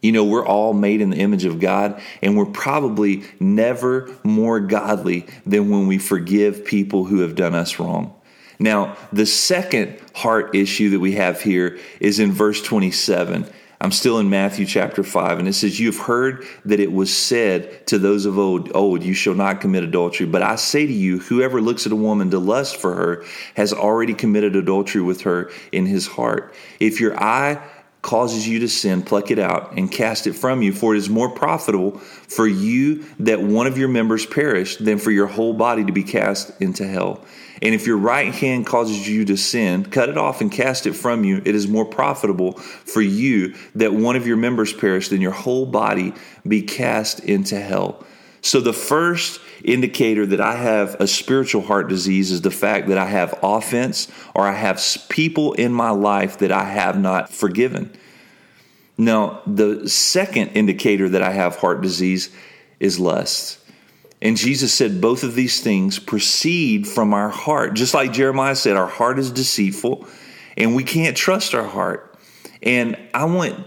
You 0.01 0.13
know, 0.13 0.23
we're 0.23 0.45
all 0.45 0.73
made 0.73 1.01
in 1.01 1.09
the 1.09 1.17
image 1.17 1.43
of 1.43 1.59
God, 1.59 2.01
and 2.21 2.37
we're 2.37 2.45
probably 2.45 3.23
never 3.39 4.09
more 4.23 4.59
godly 4.59 5.27
than 5.45 5.69
when 5.69 5.87
we 5.87 5.97
forgive 5.97 6.63
people 6.63 7.03
who 7.03 7.19
have 7.19 7.35
done 7.35 7.53
us 7.53 7.79
wrong. 7.79 8.13
Now, 8.59 8.97
the 9.11 9.25
second 9.25 9.99
heart 10.15 10.55
issue 10.55 10.91
that 10.91 10.99
we 10.99 11.13
have 11.13 11.41
here 11.41 11.79
is 11.99 12.19
in 12.19 12.31
verse 12.31 12.61
27. 12.61 13.49
I'm 13.81 13.93
still 13.93 14.19
in 14.19 14.29
Matthew 14.29 14.65
chapter 14.65 15.03
5, 15.03 15.39
and 15.39 15.47
it 15.47 15.53
says, 15.53 15.79
You've 15.79 15.99
heard 15.99 16.45
that 16.65 16.81
it 16.81 16.91
was 16.91 17.15
said 17.15 17.87
to 17.87 17.97
those 17.97 18.25
of 18.25 18.37
old, 18.37 18.75
old, 18.75 19.03
you 19.03 19.13
shall 19.13 19.35
not 19.35 19.61
commit 19.61 19.83
adultery. 19.83 20.27
But 20.27 20.41
I 20.41 20.57
say 20.57 20.85
to 20.85 20.91
you, 20.91 21.19
whoever 21.19 21.61
looks 21.61 21.85
at 21.85 21.93
a 21.93 21.95
woman 21.95 22.29
to 22.31 22.39
lust 22.39 22.75
for 22.75 22.93
her 22.93 23.25
has 23.55 23.71
already 23.71 24.13
committed 24.13 24.57
adultery 24.57 25.01
with 25.01 25.21
her 25.21 25.49
in 25.71 25.85
his 25.85 26.07
heart. 26.07 26.53
If 26.81 26.99
your 26.99 27.17
eye 27.17 27.63
causes 28.01 28.45
you 28.45 28.59
to 28.59 28.67
sin, 28.67 29.01
pluck 29.01 29.31
it 29.31 29.39
out 29.39 29.77
and 29.77 29.89
cast 29.89 30.27
it 30.27 30.33
from 30.33 30.61
you. 30.61 30.73
For 30.73 30.93
it 30.93 30.97
is 30.97 31.09
more 31.09 31.29
profitable 31.29 31.99
for 31.99 32.47
you 32.47 33.05
that 33.19 33.41
one 33.41 33.67
of 33.67 33.77
your 33.77 33.89
members 33.89 34.25
perish 34.25 34.75
than 34.75 34.97
for 34.97 35.11
your 35.11 35.27
whole 35.27 35.53
body 35.53 35.85
to 35.85 35.91
be 35.93 36.03
cast 36.03 36.51
into 36.61 36.85
hell. 36.85 37.25
And 37.61 37.75
if 37.75 37.85
your 37.85 37.97
right 37.97 38.33
hand 38.33 38.65
causes 38.65 39.07
you 39.07 39.25
to 39.25 39.35
sin, 39.35 39.85
cut 39.85 40.09
it 40.09 40.17
off 40.17 40.41
and 40.41 40.51
cast 40.51 40.85
it 40.85 40.93
from 40.93 41.23
you. 41.23 41.41
It 41.43 41.55
is 41.55 41.67
more 41.67 41.85
profitable 41.85 42.53
for 42.53 43.01
you 43.01 43.55
that 43.75 43.93
one 43.93 44.15
of 44.15 44.25
your 44.25 44.37
members 44.37 44.71
perish 44.71 45.09
than 45.09 45.21
your 45.21 45.31
whole 45.31 45.65
body 45.65 46.13
be 46.47 46.61
cast 46.61 47.19
into 47.19 47.59
hell. 47.59 48.05
So, 48.41 48.61
the 48.61 48.71
first 48.71 49.41
indicator 49.65 50.25
that 50.25 50.39
I 50.39 50.55
have 50.55 50.95
a 51.01 51.07
spiritual 51.07 51.61
heart 51.61 51.89
disease 51.89 52.31
is 52.31 52.41
the 52.41 52.51
fact 52.51 52.87
that 52.87 52.97
I 52.97 53.05
have 53.05 53.37
offense 53.43 54.07
or 54.33 54.47
I 54.47 54.53
have 54.53 54.81
people 55.09 55.53
in 55.53 55.73
my 55.73 55.89
life 55.89 56.37
that 56.37 56.51
I 56.51 56.63
have 56.63 56.97
not 56.97 57.29
forgiven. 57.29 57.91
Now, 58.97 59.41
the 59.45 59.89
second 59.89 60.49
indicator 60.49 61.09
that 61.09 61.21
I 61.21 61.31
have 61.31 61.57
heart 61.57 61.81
disease 61.81 62.29
is 62.79 62.99
lust. 62.99 63.59
And 64.21 64.35
Jesus 64.35 64.73
said 64.73 64.99
both 64.99 65.23
of 65.23 65.35
these 65.35 65.61
things 65.61 65.97
proceed 65.97 66.87
from 66.87 67.13
our 67.13 67.29
heart. 67.29 67.73
Just 67.73 67.93
like 67.93 68.11
Jeremiah 68.11 68.55
said, 68.55 68.75
our 68.75 68.87
heart 68.87 69.17
is 69.17 69.31
deceitful 69.31 70.07
and 70.57 70.75
we 70.75 70.83
can't 70.83 71.15
trust 71.15 71.55
our 71.55 71.63
heart. 71.63 72.17
And 72.61 72.97
I 73.13 73.25
want 73.25 73.65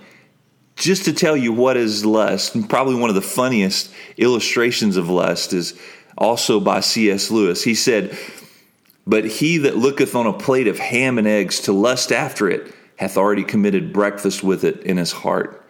just 0.77 1.05
to 1.07 1.13
tell 1.13 1.37
you 1.37 1.53
what 1.53 1.77
is 1.77 2.05
lust, 2.05 2.55
and 2.55 2.69
probably 2.69 2.97
one 2.97 3.09
of 3.09 3.15
the 3.15 3.23
funniest 3.23 3.93
illustrations 4.17 4.97
of 4.97 5.09
lust 5.09 5.53
is 5.53 5.79
also 6.19 6.61
by 6.61 6.81
C.S. 6.81 7.31
Lewis. 7.31 7.63
He 7.63 7.75
said, 7.75 8.17
But 9.07 9.25
he 9.25 9.59
that 9.59 9.77
looketh 9.77 10.15
on 10.15 10.27
a 10.27 10.33
plate 10.33 10.67
of 10.67 10.79
ham 10.79 11.19
and 11.19 11.27
eggs 11.27 11.61
to 11.61 11.73
lust 11.73 12.13
after 12.13 12.51
it 12.51 12.75
hath 12.97 13.17
already 13.17 13.45
committed 13.45 13.93
breakfast 13.93 14.43
with 14.43 14.65
it 14.65 14.83
in 14.83 14.97
his 14.97 15.13
heart. 15.13 15.65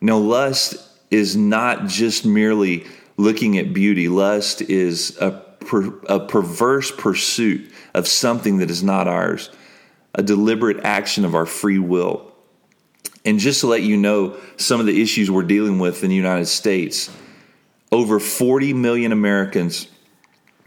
No, 0.00 0.18
lust 0.18 0.76
is 1.10 1.36
not 1.36 1.86
just 1.86 2.24
merely 2.24 2.86
looking 3.16 3.58
at 3.58 3.72
beauty, 3.72 4.08
lust 4.08 4.62
is 4.62 5.16
a, 5.18 5.30
per, 5.30 5.98
a 6.08 6.20
perverse 6.20 6.90
pursuit 6.90 7.72
of 7.94 8.08
something 8.08 8.58
that 8.58 8.70
is 8.70 8.82
not 8.82 9.08
ours, 9.08 9.50
a 10.14 10.22
deliberate 10.22 10.84
action 10.84 11.24
of 11.24 11.34
our 11.34 11.46
free 11.46 11.78
will. 11.78 12.32
And 13.24 13.38
just 13.38 13.60
to 13.60 13.66
let 13.66 13.82
you 13.82 13.96
know 13.96 14.36
some 14.56 14.80
of 14.80 14.86
the 14.86 15.00
issues 15.00 15.30
we're 15.30 15.42
dealing 15.42 15.78
with 15.78 16.02
in 16.02 16.10
the 16.10 16.16
United 16.16 16.46
States, 16.46 17.10
over 17.90 18.18
40 18.18 18.72
million 18.72 19.12
Americans 19.12 19.86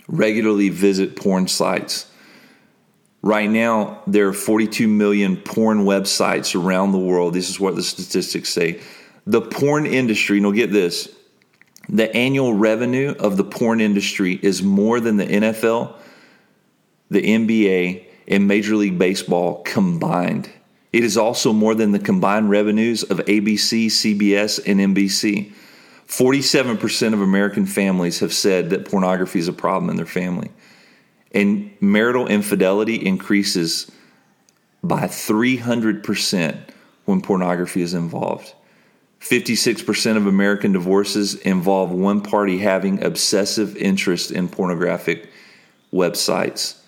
regularly 0.08 0.70
visit 0.70 1.16
porn 1.16 1.48
sites. 1.48 2.10
Right 3.22 3.50
now, 3.50 4.04
there 4.06 4.28
are 4.28 4.34
42 4.34 4.88
million 4.88 5.36
porn 5.36 5.80
websites 5.80 6.56
around 6.56 6.92
the 6.92 7.00
world. 7.00 7.34
This 7.34 7.50
is 7.50 7.60
what 7.60 7.76
the 7.76 7.82
statistics 7.82 8.50
say. 8.50 8.82
The 9.26 9.42
porn 9.42 9.88
industry, 9.88 10.38
and 10.38 10.46
will 10.46 10.54
get 10.54 10.72
this, 10.72 11.10
the 11.90 12.14
annual 12.16 12.54
revenue 12.54 13.14
of 13.20 13.38
the 13.38 13.44
porn 13.44 13.82
industry 13.82 14.40
is 14.42 14.64
more 14.64 15.00
than 15.00 15.18
the 15.18 15.26
NFL, 15.26 15.96
the 17.10 17.22
NBA, 17.22 18.06
and 18.28 18.48
Major 18.48 18.76
League 18.76 18.98
Baseball 18.98 19.62
combined. 19.64 20.50
It 20.92 21.04
is 21.04 21.18
also 21.18 21.54
more 21.54 21.76
than 21.76 21.92
the 21.92 22.00
combined 22.00 22.50
revenues 22.50 23.04
of 23.04 23.18
ABC, 23.20 23.88
CBS, 23.88 24.60
and 24.66 24.96
NBC. 24.96 25.52
47% 26.08 27.14
of 27.14 27.22
American 27.22 27.66
families 27.66 28.20
have 28.20 28.34
said 28.34 28.70
that 28.70 28.86
pornography 28.86 29.40
is 29.40 29.48
a 29.48 29.54
problem 29.54 29.90
in 29.90 29.98
their 29.98 30.06
family. 30.06 30.52
And 31.32 31.72
marital 31.82 32.28
infidelity 32.28 32.96
increases 32.96 33.92
by 34.84 35.02
300% 35.02 36.58
when 37.06 37.22
pornography 37.22 37.82
is 37.82 37.94
involved. 37.94 38.54
56% 39.22 40.18
of 40.18 40.28
American 40.28 40.72
divorces 40.72 41.36
involve 41.36 41.92
one 41.92 42.22
party 42.22 42.60
having 42.60 43.04
obsessive 43.04 43.76
interest 43.78 44.32
in 44.32 44.48
pornographic 44.48 45.30
websites. 45.92 46.80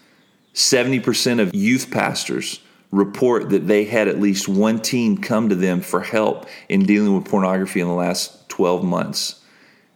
70% 0.53 1.39
of 1.39 1.53
youth 1.55 1.89
pastors 1.89 2.59
report 2.91 3.49
that 3.49 3.67
they 3.67 3.85
had 3.85 4.07
at 4.07 4.19
least 4.19 4.47
one 4.47 4.79
teen 4.79 5.17
come 5.17 5.49
to 5.49 5.55
them 5.55 5.81
for 5.81 6.01
help 6.01 6.47
in 6.69 6.85
dealing 6.85 7.15
with 7.15 7.25
pornography 7.25 7.81
in 7.81 7.87
the 7.87 7.93
last 7.93 8.47
12 8.49 8.83
months. 8.83 9.43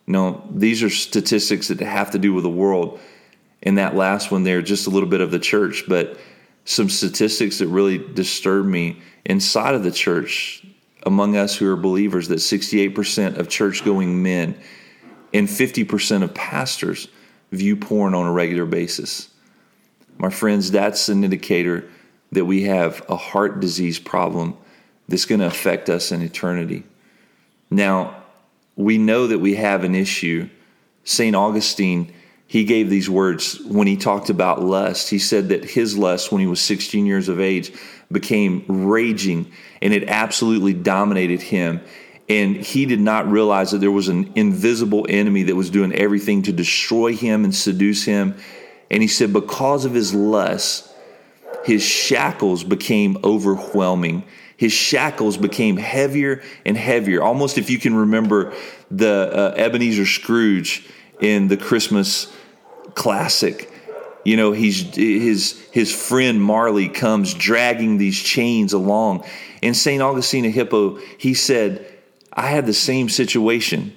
Now, 0.07 0.43
these 0.51 0.83
are 0.83 0.89
statistics 0.89 1.69
that 1.69 1.79
have 1.79 2.11
to 2.11 2.19
do 2.19 2.33
with 2.33 2.43
the 2.43 2.49
world. 2.49 2.99
And 3.63 3.77
that 3.77 3.95
last 3.95 4.31
one 4.31 4.43
there, 4.43 4.61
just 4.61 4.87
a 4.87 4.89
little 4.89 5.07
bit 5.07 5.21
of 5.21 5.31
the 5.31 5.39
church, 5.39 5.85
but 5.87 6.17
some 6.65 6.89
statistics 6.89 7.59
that 7.59 7.67
really 7.67 7.97
disturb 7.97 8.65
me 8.65 9.01
inside 9.25 9.75
of 9.75 9.83
the 9.83 9.91
church 9.91 10.65
among 11.03 11.35
us 11.35 11.55
who 11.55 11.71
are 11.71 11.75
believers 11.75 12.27
that 12.27 12.35
68% 12.35 13.37
of 13.37 13.49
church 13.49 13.83
going 13.83 14.21
men 14.21 14.57
and 15.33 15.47
50% 15.47 16.23
of 16.23 16.33
pastors 16.33 17.07
view 17.51 17.75
porn 17.75 18.13
on 18.13 18.25
a 18.25 18.31
regular 18.31 18.65
basis. 18.65 19.29
My 20.17 20.29
friends, 20.29 20.71
that's 20.71 21.09
an 21.09 21.23
indicator 21.23 21.89
that 22.31 22.45
we 22.45 22.63
have 22.63 23.03
a 23.09 23.15
heart 23.15 23.59
disease 23.59 23.99
problem 23.99 24.55
that's 25.07 25.25
going 25.25 25.41
to 25.41 25.47
affect 25.47 25.89
us 25.89 26.11
in 26.11 26.21
eternity. 26.21 26.83
Now, 27.69 28.23
we 28.75 28.97
know 28.97 29.27
that 29.27 29.39
we 29.39 29.55
have 29.55 29.83
an 29.83 29.95
issue. 29.95 30.49
St. 31.03 31.35
Augustine, 31.35 32.13
he 32.51 32.65
gave 32.65 32.89
these 32.89 33.09
words 33.09 33.61
when 33.61 33.87
he 33.87 33.95
talked 33.95 34.29
about 34.29 34.61
lust. 34.61 35.09
He 35.09 35.19
said 35.19 35.47
that 35.49 35.63
his 35.63 35.97
lust, 35.97 36.33
when 36.33 36.41
he 36.41 36.47
was 36.47 36.59
16 36.59 37.05
years 37.05 37.29
of 37.29 37.39
age, 37.39 37.71
became 38.11 38.65
raging 38.67 39.49
and 39.81 39.93
it 39.93 40.09
absolutely 40.09 40.73
dominated 40.73 41.41
him. 41.41 41.79
And 42.27 42.57
he 42.57 42.85
did 42.85 42.99
not 42.99 43.31
realize 43.31 43.71
that 43.71 43.77
there 43.77 43.89
was 43.89 44.09
an 44.09 44.33
invisible 44.35 45.05
enemy 45.07 45.43
that 45.43 45.55
was 45.55 45.69
doing 45.69 45.93
everything 45.93 46.41
to 46.41 46.51
destroy 46.51 47.15
him 47.15 47.45
and 47.45 47.55
seduce 47.55 48.03
him. 48.03 48.35
And 48.89 49.01
he 49.01 49.07
said, 49.07 49.31
because 49.31 49.85
of 49.85 49.93
his 49.93 50.13
lust, 50.13 50.93
his 51.63 51.81
shackles 51.81 52.65
became 52.65 53.17
overwhelming. 53.23 54.25
His 54.57 54.73
shackles 54.73 55.37
became 55.37 55.77
heavier 55.77 56.43
and 56.65 56.75
heavier. 56.75 57.23
Almost 57.23 57.57
if 57.57 57.69
you 57.69 57.79
can 57.79 57.95
remember 57.95 58.53
the 58.89 59.53
uh, 59.53 59.53
Ebenezer 59.55 60.05
Scrooge 60.05 60.85
in 61.21 61.47
the 61.47 61.55
Christmas 61.55 62.27
classic. 62.95 63.71
You 64.23 64.37
know, 64.37 64.51
he's 64.51 64.95
his 64.95 65.59
his 65.71 65.93
friend 65.93 66.41
Marley 66.41 66.89
comes 66.89 67.33
dragging 67.33 67.97
these 67.97 68.19
chains 68.19 68.73
along. 68.73 69.25
And 69.63 69.75
St. 69.75 70.01
Augustine 70.01 70.45
of 70.45 70.53
Hippo, 70.53 70.97
he 71.17 71.33
said, 71.33 71.85
I 72.33 72.47
had 72.47 72.65
the 72.65 72.73
same 72.73 73.09
situation, 73.09 73.93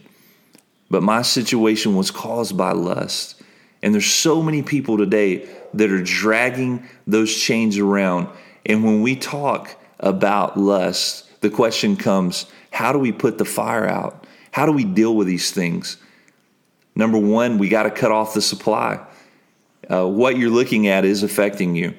but 0.91 1.03
my 1.03 1.23
situation 1.23 1.95
was 1.95 2.11
caused 2.11 2.57
by 2.57 2.73
lust. 2.73 3.41
And 3.83 3.93
there's 3.93 4.11
so 4.11 4.43
many 4.43 4.63
people 4.63 4.97
today 4.97 5.47
that 5.75 5.91
are 5.91 6.03
dragging 6.03 6.89
those 7.07 7.35
chains 7.35 7.79
around. 7.79 8.29
And 8.65 8.83
when 8.83 9.03
we 9.03 9.15
talk 9.15 9.77
about 10.01 10.59
lust, 10.59 11.29
the 11.43 11.51
question 11.51 11.97
comes 11.97 12.47
how 12.71 12.93
do 12.93 12.99
we 12.99 13.13
put 13.13 13.39
the 13.39 13.45
fire 13.45 13.87
out? 13.87 14.27
How 14.51 14.67
do 14.67 14.73
we 14.73 14.85
deal 14.85 15.15
with 15.15 15.27
these 15.27 15.51
things? 15.51 15.99
Number 16.95 17.19
one, 17.19 17.59
we 17.59 17.69
got 17.69 17.85
to 17.85 17.91
cut 17.91 18.13
off 18.13 18.35
the 18.35 18.43
supply. 18.43 19.05
Uh, 19.91 20.07
what 20.07 20.39
you're 20.39 20.51
looking 20.51 20.87
at 20.87 21.05
is 21.05 21.23
affecting 21.23 21.75
you. 21.75 21.95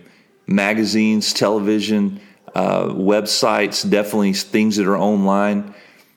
Magazines, 0.48 1.34
television, 1.34 2.20
uh, 2.54 2.86
websites, 2.86 3.88
definitely 3.88 4.34
things 4.34 4.78
that 4.78 4.88
are 4.88 4.98
online, 4.98 5.74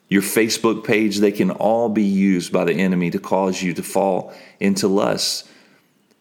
your 0.09 0.23
Facebook 0.23 0.85
page, 0.85 1.19
they 1.19 1.33
can 1.33 1.51
all 1.51 1.89
be 1.89 2.05
used 2.05 2.53
by 2.53 2.65
the 2.65 2.73
enemy 2.73 3.11
to 3.11 3.19
cause 3.19 3.63
you 3.63 3.75
to 3.75 3.83
fall 3.83 4.33
into 4.59 4.89
lust. 4.89 5.49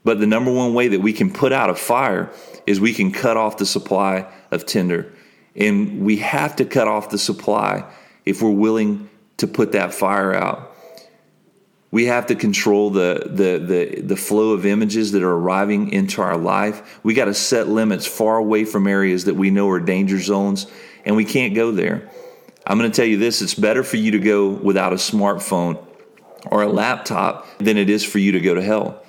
But 0.03 0.19
the 0.19 0.27
number 0.27 0.51
one 0.51 0.73
way 0.73 0.89
that 0.89 0.99
we 0.99 1.13
can 1.13 1.31
put 1.31 1.53
out 1.53 1.69
a 1.69 1.75
fire 1.75 2.31
is 2.65 2.79
we 2.79 2.93
can 2.93 3.11
cut 3.11 3.37
off 3.37 3.57
the 3.57 3.65
supply 3.65 4.29
of 4.51 4.65
tinder. 4.65 5.13
And 5.55 6.01
we 6.01 6.17
have 6.17 6.55
to 6.57 6.65
cut 6.65 6.87
off 6.87 7.09
the 7.09 7.17
supply 7.17 7.83
if 8.25 8.41
we're 8.41 8.51
willing 8.51 9.09
to 9.37 9.47
put 9.47 9.71
that 9.71 9.93
fire 9.93 10.33
out. 10.33 10.66
We 11.89 12.05
have 12.05 12.27
to 12.27 12.35
control 12.35 12.89
the, 12.89 13.23
the, 13.25 13.57
the, 13.65 14.01
the 14.01 14.15
flow 14.17 14.51
of 14.51 14.65
images 14.65 15.13
that 15.13 15.23
are 15.23 15.31
arriving 15.31 15.91
into 15.91 16.21
our 16.21 16.37
life. 16.37 16.99
We 17.03 17.13
got 17.13 17.25
to 17.25 17.33
set 17.33 17.69
limits 17.69 18.05
far 18.05 18.37
away 18.37 18.65
from 18.65 18.87
areas 18.87 19.25
that 19.25 19.35
we 19.35 19.51
know 19.51 19.69
are 19.69 19.79
danger 19.79 20.19
zones, 20.19 20.67
and 21.05 21.15
we 21.15 21.23
can't 21.23 21.55
go 21.55 21.71
there. 21.71 22.09
I'm 22.65 22.77
going 22.77 22.91
to 22.91 22.95
tell 22.95 23.05
you 23.05 23.17
this 23.17 23.41
it's 23.41 23.53
better 23.53 23.83
for 23.83 23.95
you 23.95 24.11
to 24.11 24.19
go 24.19 24.49
without 24.49 24.91
a 24.91 24.97
smartphone 24.97 25.81
or 26.45 26.63
a 26.63 26.67
laptop 26.67 27.47
than 27.59 27.77
it 27.77 27.89
is 27.89 28.03
for 28.03 28.19
you 28.19 28.33
to 28.33 28.41
go 28.41 28.53
to 28.53 28.61
hell. 28.61 29.01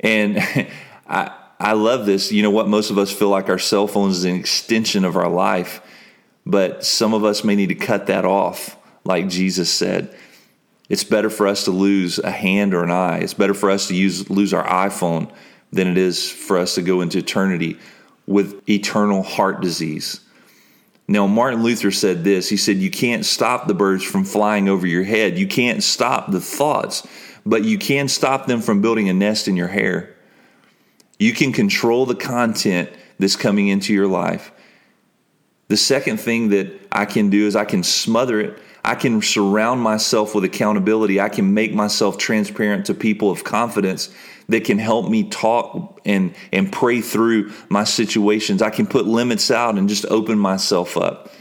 And 0.00 0.38
I, 1.06 1.32
I 1.60 1.72
love 1.72 2.06
this. 2.06 2.32
You 2.32 2.42
know 2.42 2.50
what? 2.50 2.68
Most 2.68 2.90
of 2.90 2.98
us 2.98 3.12
feel 3.12 3.28
like 3.28 3.48
our 3.48 3.58
cell 3.58 3.86
phone 3.86 4.10
is 4.10 4.24
an 4.24 4.34
extension 4.34 5.04
of 5.04 5.16
our 5.16 5.28
life, 5.28 5.80
but 6.44 6.84
some 6.84 7.14
of 7.14 7.24
us 7.24 7.44
may 7.44 7.54
need 7.54 7.68
to 7.68 7.74
cut 7.76 8.08
that 8.08 8.24
off, 8.24 8.76
like 9.04 9.28
Jesus 9.28 9.70
said. 9.70 10.14
It's 10.88 11.04
better 11.04 11.30
for 11.30 11.46
us 11.46 11.64
to 11.64 11.70
lose 11.70 12.18
a 12.18 12.30
hand 12.30 12.74
or 12.74 12.84
an 12.84 12.90
eye. 12.90 13.18
It's 13.18 13.34
better 13.34 13.54
for 13.54 13.70
us 13.70 13.88
to 13.88 13.94
use 13.94 14.28
lose 14.28 14.52
our 14.52 14.64
iPhone 14.64 15.30
than 15.72 15.88
it 15.88 15.98
is 15.98 16.30
for 16.30 16.58
us 16.58 16.74
to 16.76 16.82
go 16.82 17.00
into 17.00 17.18
eternity 17.18 17.78
with 18.26 18.68
eternal 18.68 19.22
heart 19.22 19.60
disease. 19.60 20.20
Now, 21.06 21.26
Martin 21.26 21.62
Luther 21.62 21.90
said 21.90 22.24
this. 22.24 22.48
He 22.48 22.56
said, 22.56 22.76
You 22.76 22.90
can't 22.90 23.24
stop 23.24 23.66
the 23.66 23.74
birds 23.74 24.04
from 24.04 24.24
flying 24.24 24.68
over 24.68 24.86
your 24.86 25.04
head. 25.04 25.38
You 25.38 25.46
can't 25.46 25.82
stop 25.82 26.30
the 26.30 26.40
thoughts 26.40 27.06
but 27.46 27.64
you 27.64 27.78
can 27.78 28.08
stop 28.08 28.46
them 28.46 28.60
from 28.60 28.80
building 28.80 29.08
a 29.08 29.14
nest 29.14 29.48
in 29.48 29.56
your 29.56 29.68
hair. 29.68 30.14
You 31.18 31.32
can 31.32 31.52
control 31.52 32.06
the 32.06 32.14
content 32.14 32.90
that's 33.18 33.36
coming 33.36 33.68
into 33.68 33.92
your 33.92 34.06
life. 34.06 34.50
The 35.68 35.76
second 35.76 36.18
thing 36.18 36.50
that 36.50 36.68
I 36.90 37.04
can 37.04 37.30
do 37.30 37.46
is 37.46 37.56
I 37.56 37.64
can 37.64 37.82
smother 37.82 38.40
it. 38.40 38.58
I 38.84 38.94
can 38.94 39.22
surround 39.22 39.80
myself 39.80 40.34
with 40.34 40.44
accountability. 40.44 41.18
I 41.18 41.30
can 41.30 41.54
make 41.54 41.72
myself 41.72 42.18
transparent 42.18 42.86
to 42.86 42.94
people 42.94 43.30
of 43.30 43.42
confidence 43.42 44.10
that 44.50 44.64
can 44.64 44.78
help 44.78 45.08
me 45.08 45.24
talk 45.30 46.00
and, 46.04 46.34
and 46.52 46.70
pray 46.70 47.00
through 47.00 47.50
my 47.70 47.84
situations. 47.84 48.60
I 48.60 48.68
can 48.68 48.86
put 48.86 49.06
limits 49.06 49.50
out 49.50 49.78
and 49.78 49.88
just 49.88 50.04
open 50.06 50.38
myself 50.38 50.98
up. 50.98 51.32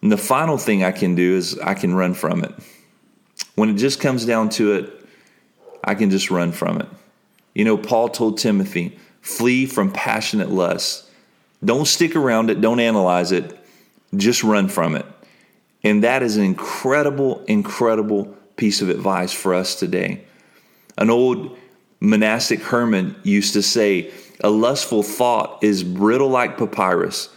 And 0.00 0.12
the 0.12 0.16
final 0.16 0.56
thing 0.56 0.84
I 0.84 0.92
can 0.92 1.16
do 1.16 1.36
is 1.36 1.58
I 1.58 1.74
can 1.74 1.92
run 1.92 2.14
from 2.14 2.44
it. 2.44 2.54
When 3.56 3.68
it 3.68 3.74
just 3.74 3.98
comes 3.98 4.24
down 4.24 4.50
to 4.50 4.74
it, 4.74 5.04
I 5.82 5.96
can 5.96 6.10
just 6.10 6.30
run 6.30 6.52
from 6.52 6.80
it. 6.80 6.86
You 7.54 7.64
know, 7.64 7.76
Paul 7.76 8.08
told 8.08 8.38
Timothy, 8.38 8.96
flee 9.20 9.66
from 9.66 9.90
passionate 9.90 10.50
lust. 10.50 11.10
Don't 11.64 11.86
stick 11.86 12.14
around 12.14 12.50
it, 12.50 12.60
don't 12.60 12.78
analyze 12.78 13.32
it, 13.32 13.58
just 14.14 14.44
run 14.44 14.68
from 14.68 14.94
it. 14.94 15.04
And 15.82 16.02
that 16.04 16.22
is 16.22 16.36
an 16.36 16.44
incredible, 16.44 17.44
incredible 17.44 18.36
piece 18.56 18.82
of 18.82 18.88
advice 18.88 19.32
for 19.32 19.54
us 19.54 19.74
today. 19.74 20.24
An 20.96 21.10
old 21.10 21.56
monastic 22.00 22.60
hermit 22.60 23.14
used 23.24 23.52
to 23.54 23.62
say, 23.62 24.12
a 24.40 24.50
lustful 24.50 25.02
thought 25.02 25.62
is 25.62 25.82
brittle 25.84 26.28
like 26.28 26.58
papyrus 26.58 27.28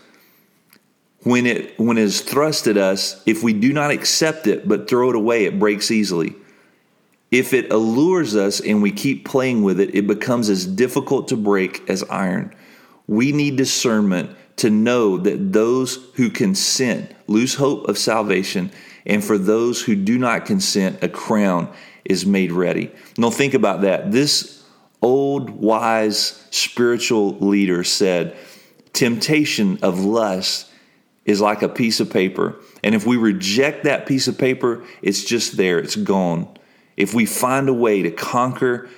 when 1.23 1.45
it 1.45 1.77
when 1.79 1.97
it 1.97 2.03
is 2.03 2.21
thrust 2.21 2.67
at 2.67 2.77
us, 2.77 3.21
if 3.25 3.43
we 3.43 3.53
do 3.53 3.71
not 3.73 3.91
accept 3.91 4.47
it 4.47 4.67
but 4.67 4.89
throw 4.89 5.09
it 5.09 5.15
away, 5.15 5.45
it 5.45 5.59
breaks 5.59 5.91
easily. 5.91 6.35
If 7.29 7.53
it 7.53 7.71
allures 7.71 8.35
us 8.35 8.59
and 8.59 8.81
we 8.81 8.91
keep 8.91 9.25
playing 9.25 9.63
with 9.63 9.79
it, 9.79 9.95
it 9.95 10.07
becomes 10.07 10.49
as 10.49 10.65
difficult 10.65 11.29
to 11.29 11.37
break 11.37 11.87
as 11.89 12.03
iron. 12.03 12.53
We 13.07 13.31
need 13.31 13.55
discernment 13.55 14.35
to 14.57 14.69
know 14.69 15.17
that 15.17 15.53
those 15.53 15.95
who 16.15 16.29
consent 16.29 17.11
lose 17.27 17.55
hope 17.55 17.87
of 17.87 17.97
salvation, 17.97 18.71
and 19.05 19.23
for 19.23 19.37
those 19.37 19.81
who 19.81 19.95
do 19.95 20.17
not 20.17 20.45
consent, 20.45 21.03
a 21.03 21.09
crown 21.09 21.71
is 22.05 22.25
made 22.25 22.51
ready. 22.51 22.91
Now, 23.17 23.29
think 23.29 23.53
about 23.53 23.81
that. 23.81 24.11
This 24.11 24.63
old, 25.01 25.49
wise, 25.49 26.45
spiritual 26.51 27.37
leader 27.39 27.83
said, 27.83 28.35
Temptation 28.93 29.79
of 29.81 30.03
lust 30.03 30.69
is 31.25 31.39
like 31.39 31.61
a 31.61 31.69
piece 31.69 31.99
of 31.99 32.09
paper. 32.09 32.55
And 32.83 32.93
if 32.93 33.05
we 33.05 33.17
reject 33.17 33.83
that 33.85 34.05
piece 34.05 34.27
of 34.27 34.37
paper, 34.37 34.83
it's 35.01 35.23
just 35.23 35.57
there, 35.57 35.79
it's 35.79 35.95
gone. 35.95 36.47
If 36.97 37.13
we 37.13 37.25
find 37.25 37.69
a 37.69 37.73
way 37.73 38.01
to 38.01 38.11
conquer 38.11 38.89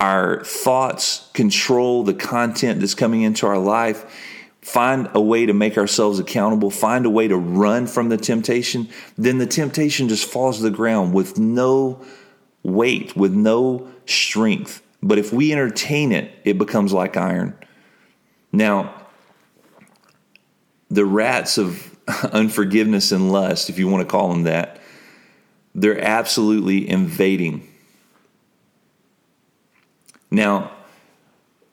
our 0.00 0.44
thoughts, 0.44 1.28
control 1.34 2.04
the 2.04 2.14
content 2.14 2.80
that's 2.80 2.94
coming 2.94 3.22
into 3.22 3.46
our 3.46 3.58
life, 3.58 4.27
find 4.68 5.08
a 5.14 5.20
way 5.20 5.46
to 5.46 5.54
make 5.54 5.78
ourselves 5.78 6.18
accountable, 6.18 6.70
find 6.70 7.06
a 7.06 7.10
way 7.10 7.26
to 7.26 7.36
run 7.36 7.86
from 7.86 8.10
the 8.10 8.18
temptation, 8.18 8.86
then 9.16 9.38
the 9.38 9.46
temptation 9.46 10.08
just 10.08 10.30
falls 10.30 10.58
to 10.58 10.62
the 10.62 10.70
ground 10.70 11.14
with 11.14 11.38
no 11.38 12.04
weight, 12.62 13.16
with 13.16 13.32
no 13.32 13.88
strength. 14.04 14.82
But 15.02 15.18
if 15.18 15.32
we 15.32 15.52
entertain 15.52 16.12
it, 16.12 16.30
it 16.44 16.58
becomes 16.58 16.92
like 16.92 17.16
iron. 17.16 17.56
Now, 18.52 19.06
the 20.90 21.06
rats 21.06 21.56
of 21.56 21.96
unforgiveness 22.32 23.10
and 23.10 23.32
lust, 23.32 23.70
if 23.70 23.78
you 23.78 23.88
want 23.88 24.06
to 24.06 24.10
call 24.10 24.28
them 24.28 24.42
that, 24.42 24.80
they're 25.74 26.00
absolutely 26.00 26.88
invading. 26.88 27.66
Now, 30.30 30.77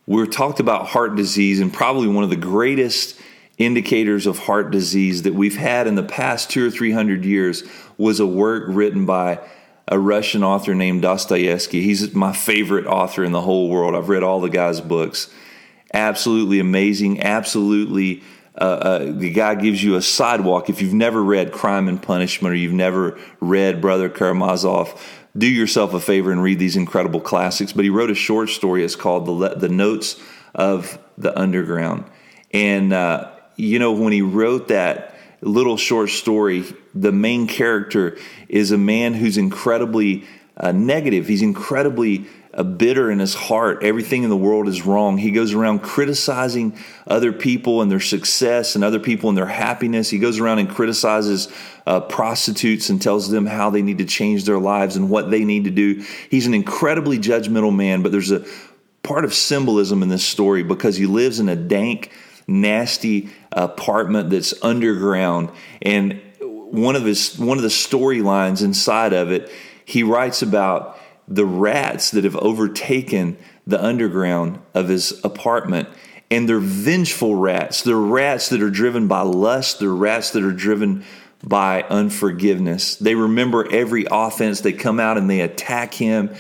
we're 0.07 0.25
talked 0.25 0.59
about 0.59 0.87
heart 0.87 1.15
disease, 1.15 1.59
and 1.59 1.73
probably 1.73 2.07
one 2.07 2.23
of 2.23 2.29
the 2.29 2.35
greatest 2.35 3.19
indicators 3.57 4.27
of 4.27 4.37
heart 4.39 4.69
disease 4.69 5.23
that 5.23 5.33
we've 5.33 5.57
had 5.57 5.87
in 5.87 5.95
the 5.95 6.03
past 6.03 6.49
two 6.49 6.67
or 6.67 6.69
three 6.69 6.91
hundred 6.91 7.25
years 7.25 7.63
was 7.97 8.19
a 8.19 8.27
work 8.27 8.65
written 8.67 9.05
by 9.05 9.39
a 9.87 9.97
Russian 9.97 10.43
author 10.43 10.75
named 10.75 11.03
Dostoevsky. 11.03 11.81
He's 11.81 12.13
my 12.13 12.33
favorite 12.33 12.85
author 12.85 13.23
in 13.23 13.31
the 13.31 13.41
whole 13.41 13.69
world. 13.69 13.95
I've 13.95 14.09
read 14.09 14.23
all 14.23 14.41
the 14.41 14.49
guy's 14.49 14.81
books. 14.81 15.29
Absolutely 15.93 16.59
amazing. 16.59 17.21
Absolutely, 17.21 18.23
uh, 18.59 18.63
uh, 18.63 19.11
the 19.13 19.31
guy 19.31 19.55
gives 19.55 19.83
you 19.83 19.95
a 19.95 20.01
sidewalk. 20.01 20.69
If 20.69 20.81
you've 20.81 20.93
never 20.93 21.23
read 21.23 21.51
Crime 21.51 21.87
and 21.87 22.01
Punishment 22.01 22.51
or 22.51 22.57
you've 22.57 22.73
never 22.73 23.17
read 23.39 23.79
Brother 23.79 24.09
Karamazov, 24.09 24.99
do 25.37 25.47
yourself 25.47 25.93
a 25.93 25.99
favor 25.99 26.31
and 26.31 26.41
read 26.41 26.59
these 26.59 26.75
incredible 26.75 27.19
classics. 27.19 27.73
But 27.73 27.83
he 27.83 27.89
wrote 27.89 28.09
a 28.09 28.15
short 28.15 28.49
story. 28.49 28.83
It's 28.83 28.95
called 28.95 29.25
The, 29.25 29.55
the 29.55 29.69
Notes 29.69 30.21
of 30.53 30.97
the 31.17 31.37
Underground. 31.37 32.05
And, 32.51 32.93
uh, 32.93 33.31
you 33.55 33.79
know, 33.79 33.91
when 33.91 34.13
he 34.13 34.21
wrote 34.21 34.69
that 34.69 35.17
little 35.41 35.77
short 35.77 36.09
story, 36.09 36.63
the 36.93 37.11
main 37.11 37.47
character 37.47 38.17
is 38.47 38.71
a 38.71 38.77
man 38.77 39.13
who's 39.13 39.37
incredibly 39.37 40.23
uh, 40.57 40.71
negative. 40.71 41.27
He's 41.27 41.41
incredibly 41.41 42.25
uh, 42.55 42.63
bitter 42.63 43.11
in 43.11 43.19
his 43.19 43.33
heart. 43.33 43.83
Everything 43.83 44.23
in 44.23 44.29
the 44.29 44.37
world 44.37 44.67
is 44.67 44.85
wrong. 44.85 45.17
He 45.17 45.31
goes 45.31 45.53
around 45.53 45.79
criticizing 45.79 46.77
other 47.05 47.33
people 47.33 47.81
and 47.81 47.91
their 47.91 47.99
success 47.99 48.75
and 48.75 48.83
other 48.83 48.99
people 48.99 49.29
and 49.29 49.37
their 49.37 49.45
happiness. 49.45 50.09
He 50.09 50.19
goes 50.19 50.39
around 50.39 50.59
and 50.59 50.69
criticizes 50.69 51.51
uh, 51.85 51.99
prostitutes 51.99 52.89
and 52.89 53.01
tells 53.01 53.29
them 53.29 53.45
how 53.45 53.69
they 53.69 53.81
need 53.81 53.97
to 53.97 54.05
change 54.05 54.45
their 54.45 54.57
lives 54.57 54.95
and 54.95 55.09
what 55.09 55.29
they 55.29 55.43
need 55.43 55.65
to 55.65 55.71
do. 55.71 56.03
He's 56.29 56.47
an 56.47 56.53
incredibly 56.53 57.19
judgmental 57.19 57.75
man, 57.75 58.01
but 58.01 58.11
there's 58.11 58.31
a 58.31 58.45
part 59.03 59.25
of 59.25 59.33
symbolism 59.33 60.01
in 60.01 60.09
this 60.09 60.25
story 60.25 60.63
because 60.63 60.95
he 60.95 61.05
lives 61.05 61.39
in 61.39 61.49
a 61.49 61.55
dank, 61.55 62.11
nasty 62.47 63.29
apartment 63.51 64.29
that's 64.29 64.53
underground 64.63 65.49
and 65.81 66.21
one 66.39 66.95
of 66.95 67.05
his 67.05 67.39
one 67.39 67.57
of 67.57 67.63
the 67.63 67.69
storylines 67.69 68.63
inside 68.63 69.13
of 69.13 69.31
it 69.31 69.49
he 69.85 70.03
writes 70.03 70.41
about 70.41 70.99
the 71.27 71.45
rats 71.45 72.11
that 72.11 72.23
have 72.23 72.35
overtaken 72.35 73.37
the 73.65 73.83
underground 73.83 74.59
of 74.73 74.87
his 74.87 75.23
apartment. 75.23 75.89
And 76.31 76.49
they're 76.49 76.59
vengeful 76.59 77.35
rats. 77.35 77.83
They're 77.83 77.95
rats 77.95 78.49
that 78.49 78.61
are 78.61 78.69
driven 78.69 79.07
by 79.07 79.21
lust. 79.21 79.79
They're 79.79 79.89
rats 79.89 80.31
that 80.31 80.43
are 80.43 80.51
driven 80.51 81.03
by 81.43 81.83
unforgiveness. 81.83 82.95
They 82.95 83.15
remember 83.15 83.71
every 83.71 84.05
offense. 84.09 84.61
They 84.61 84.73
come 84.73 84.99
out 84.99 85.17
and 85.17 85.29
they 85.29 85.41
attack 85.41 85.93
him. 85.93 86.33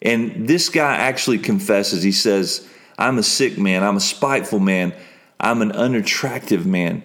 And 0.00 0.46
this 0.46 0.68
guy 0.68 0.96
actually 0.96 1.38
confesses. 1.38 2.02
He 2.02 2.12
says, 2.12 2.68
I'm 2.98 3.18
a 3.18 3.22
sick 3.22 3.58
man. 3.58 3.82
I'm 3.82 3.96
a 3.96 4.00
spiteful 4.00 4.60
man. 4.60 4.94
I'm 5.40 5.62
an 5.62 5.72
unattractive 5.72 6.64
man. 6.66 7.02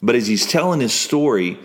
But 0.00 0.16
as 0.16 0.26
he's 0.26 0.46
telling 0.46 0.80
his 0.80 0.94
story, 0.94 1.58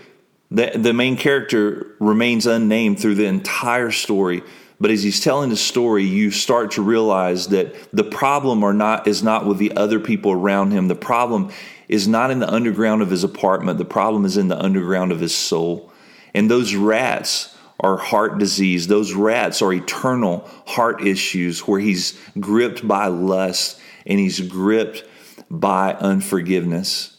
the, 0.51 0.71
the 0.75 0.93
main 0.93 1.17
character 1.17 1.95
remains 1.99 2.45
unnamed 2.45 2.99
through 2.99 3.15
the 3.15 3.25
entire 3.25 3.91
story. 3.91 4.43
But 4.79 4.91
as 4.91 5.01
he's 5.01 5.19
telling 5.19 5.49
the 5.49 5.55
story, 5.55 6.03
you 6.03 6.29
start 6.29 6.71
to 6.71 6.83
realize 6.83 7.47
that 7.47 7.75
the 7.91 8.03
problem 8.03 8.63
are 8.63 8.73
not 8.73 9.07
is 9.07 9.23
not 9.23 9.45
with 9.45 9.57
the 9.57 9.75
other 9.75 9.99
people 9.99 10.31
around 10.31 10.71
him. 10.71 10.87
The 10.87 10.95
problem 10.95 11.51
is 11.87 12.07
not 12.07 12.29
in 12.29 12.39
the 12.39 12.51
underground 12.51 13.01
of 13.01 13.09
his 13.09 13.23
apartment. 13.23 13.79
The 13.79 13.85
problem 13.85 14.25
is 14.25 14.37
in 14.37 14.49
the 14.49 14.61
underground 14.61 15.11
of 15.11 15.19
his 15.19 15.35
soul. 15.35 15.91
And 16.33 16.51
those 16.51 16.75
rats 16.75 17.55
are 17.79 17.97
heart 17.97 18.37
disease. 18.37 18.87
Those 18.87 19.13
rats 19.13 19.61
are 19.61 19.73
eternal 19.73 20.47
heart 20.67 21.05
issues 21.05 21.61
where 21.61 21.79
he's 21.79 22.19
gripped 22.39 22.87
by 22.87 23.07
lust 23.07 23.79
and 24.05 24.19
he's 24.19 24.39
gripped 24.39 25.03
by 25.49 25.93
unforgiveness. 25.93 27.17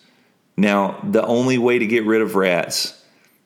Now, 0.57 1.01
the 1.05 1.25
only 1.25 1.59
way 1.59 1.79
to 1.79 1.87
get 1.87 2.05
rid 2.05 2.21
of 2.21 2.35
rats 2.35 3.01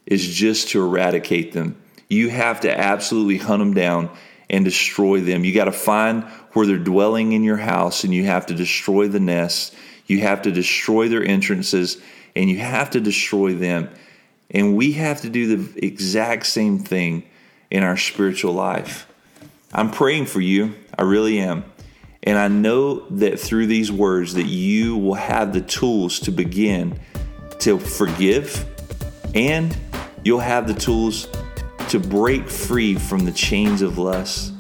is 0.07 0.27
just 0.35 0.70
to 0.70 0.83
eradicate 0.83 1.53
them. 1.53 1.82
You 2.12 2.29
have 2.29 2.61
to 2.61 2.79
absolutely 2.79 3.38
hunt 3.38 3.61
them 3.61 3.72
down 3.72 4.11
and 4.51 4.66
destroy 4.66 5.22
them. 5.22 5.46
You 5.46 5.55
got 5.55 5.64
to 5.64 5.72
find 5.72 6.25
where 6.53 6.66
they're 6.66 6.77
dwelling 6.77 7.33
in 7.33 7.42
your 7.42 7.57
house 7.57 8.05
and 8.05 8.12
you 8.12 8.25
have 8.25 8.44
to 8.46 8.55
destroy 8.55 9.09
the 9.09 9.18
nests. 9.18 9.75
You 10.07 10.20
have 10.20 10.42
to 10.42 10.53
destroy 10.53 11.09
their 11.09 11.25
entrances 11.25 11.96
and 12.37 12.51
you 12.51 12.59
have 12.59 12.90
to 12.90 13.01
destroy 13.01 13.55
them. 13.55 13.88
And 14.51 14.77
we 14.77 14.92
have 14.92 15.22
to 15.22 15.31
do 15.31 15.57
the 15.57 15.87
exact 15.87 16.44
same 16.44 16.79
thing 16.79 17.22
in 17.70 17.83
our 17.83 17.96
spiritual 17.96 18.53
life. 18.53 19.11
I'm 19.72 19.90
praying 19.90 20.27
for 20.27 20.42
you. 20.42 20.75
I 20.98 21.05
really 21.05 21.38
am. 21.38 21.64
And 22.25 22.38
I 22.38 22.48
know 22.48 23.09
that 23.09 23.40
through 23.40 23.68
these 23.68 23.90
words 23.90 24.35
that 24.35 24.44
you 24.44 24.98
will 24.98 25.14
have 25.14 25.55
the 25.55 25.62
tools 25.62 26.20
to 26.20 26.31
begin 26.31 27.01
to 27.61 27.79
forgive 27.79 28.68
and 29.35 29.75
you'll 30.25 30.40
have 30.40 30.68
the 30.68 30.75
tools 30.75 31.27
to 31.93 32.01
break 32.01 32.49
free 32.49 32.95
from 32.95 33.27
the 33.27 33.33
chains 33.33 33.83
of 33.83 33.99
lust. 33.99 34.55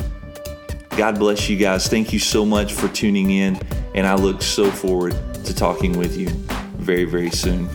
God 0.98 1.18
bless 1.18 1.48
you 1.48 1.56
guys. 1.56 1.88
Thank 1.88 2.12
you 2.12 2.18
so 2.18 2.44
much 2.44 2.74
for 2.74 2.88
tuning 2.88 3.30
in, 3.30 3.58
and 3.94 4.06
I 4.06 4.16
look 4.16 4.42
so 4.42 4.70
forward 4.70 5.16
to 5.46 5.54
talking 5.54 5.96
with 5.96 6.14
you 6.14 6.28
very, 6.76 7.04
very 7.04 7.30
soon. 7.30 7.70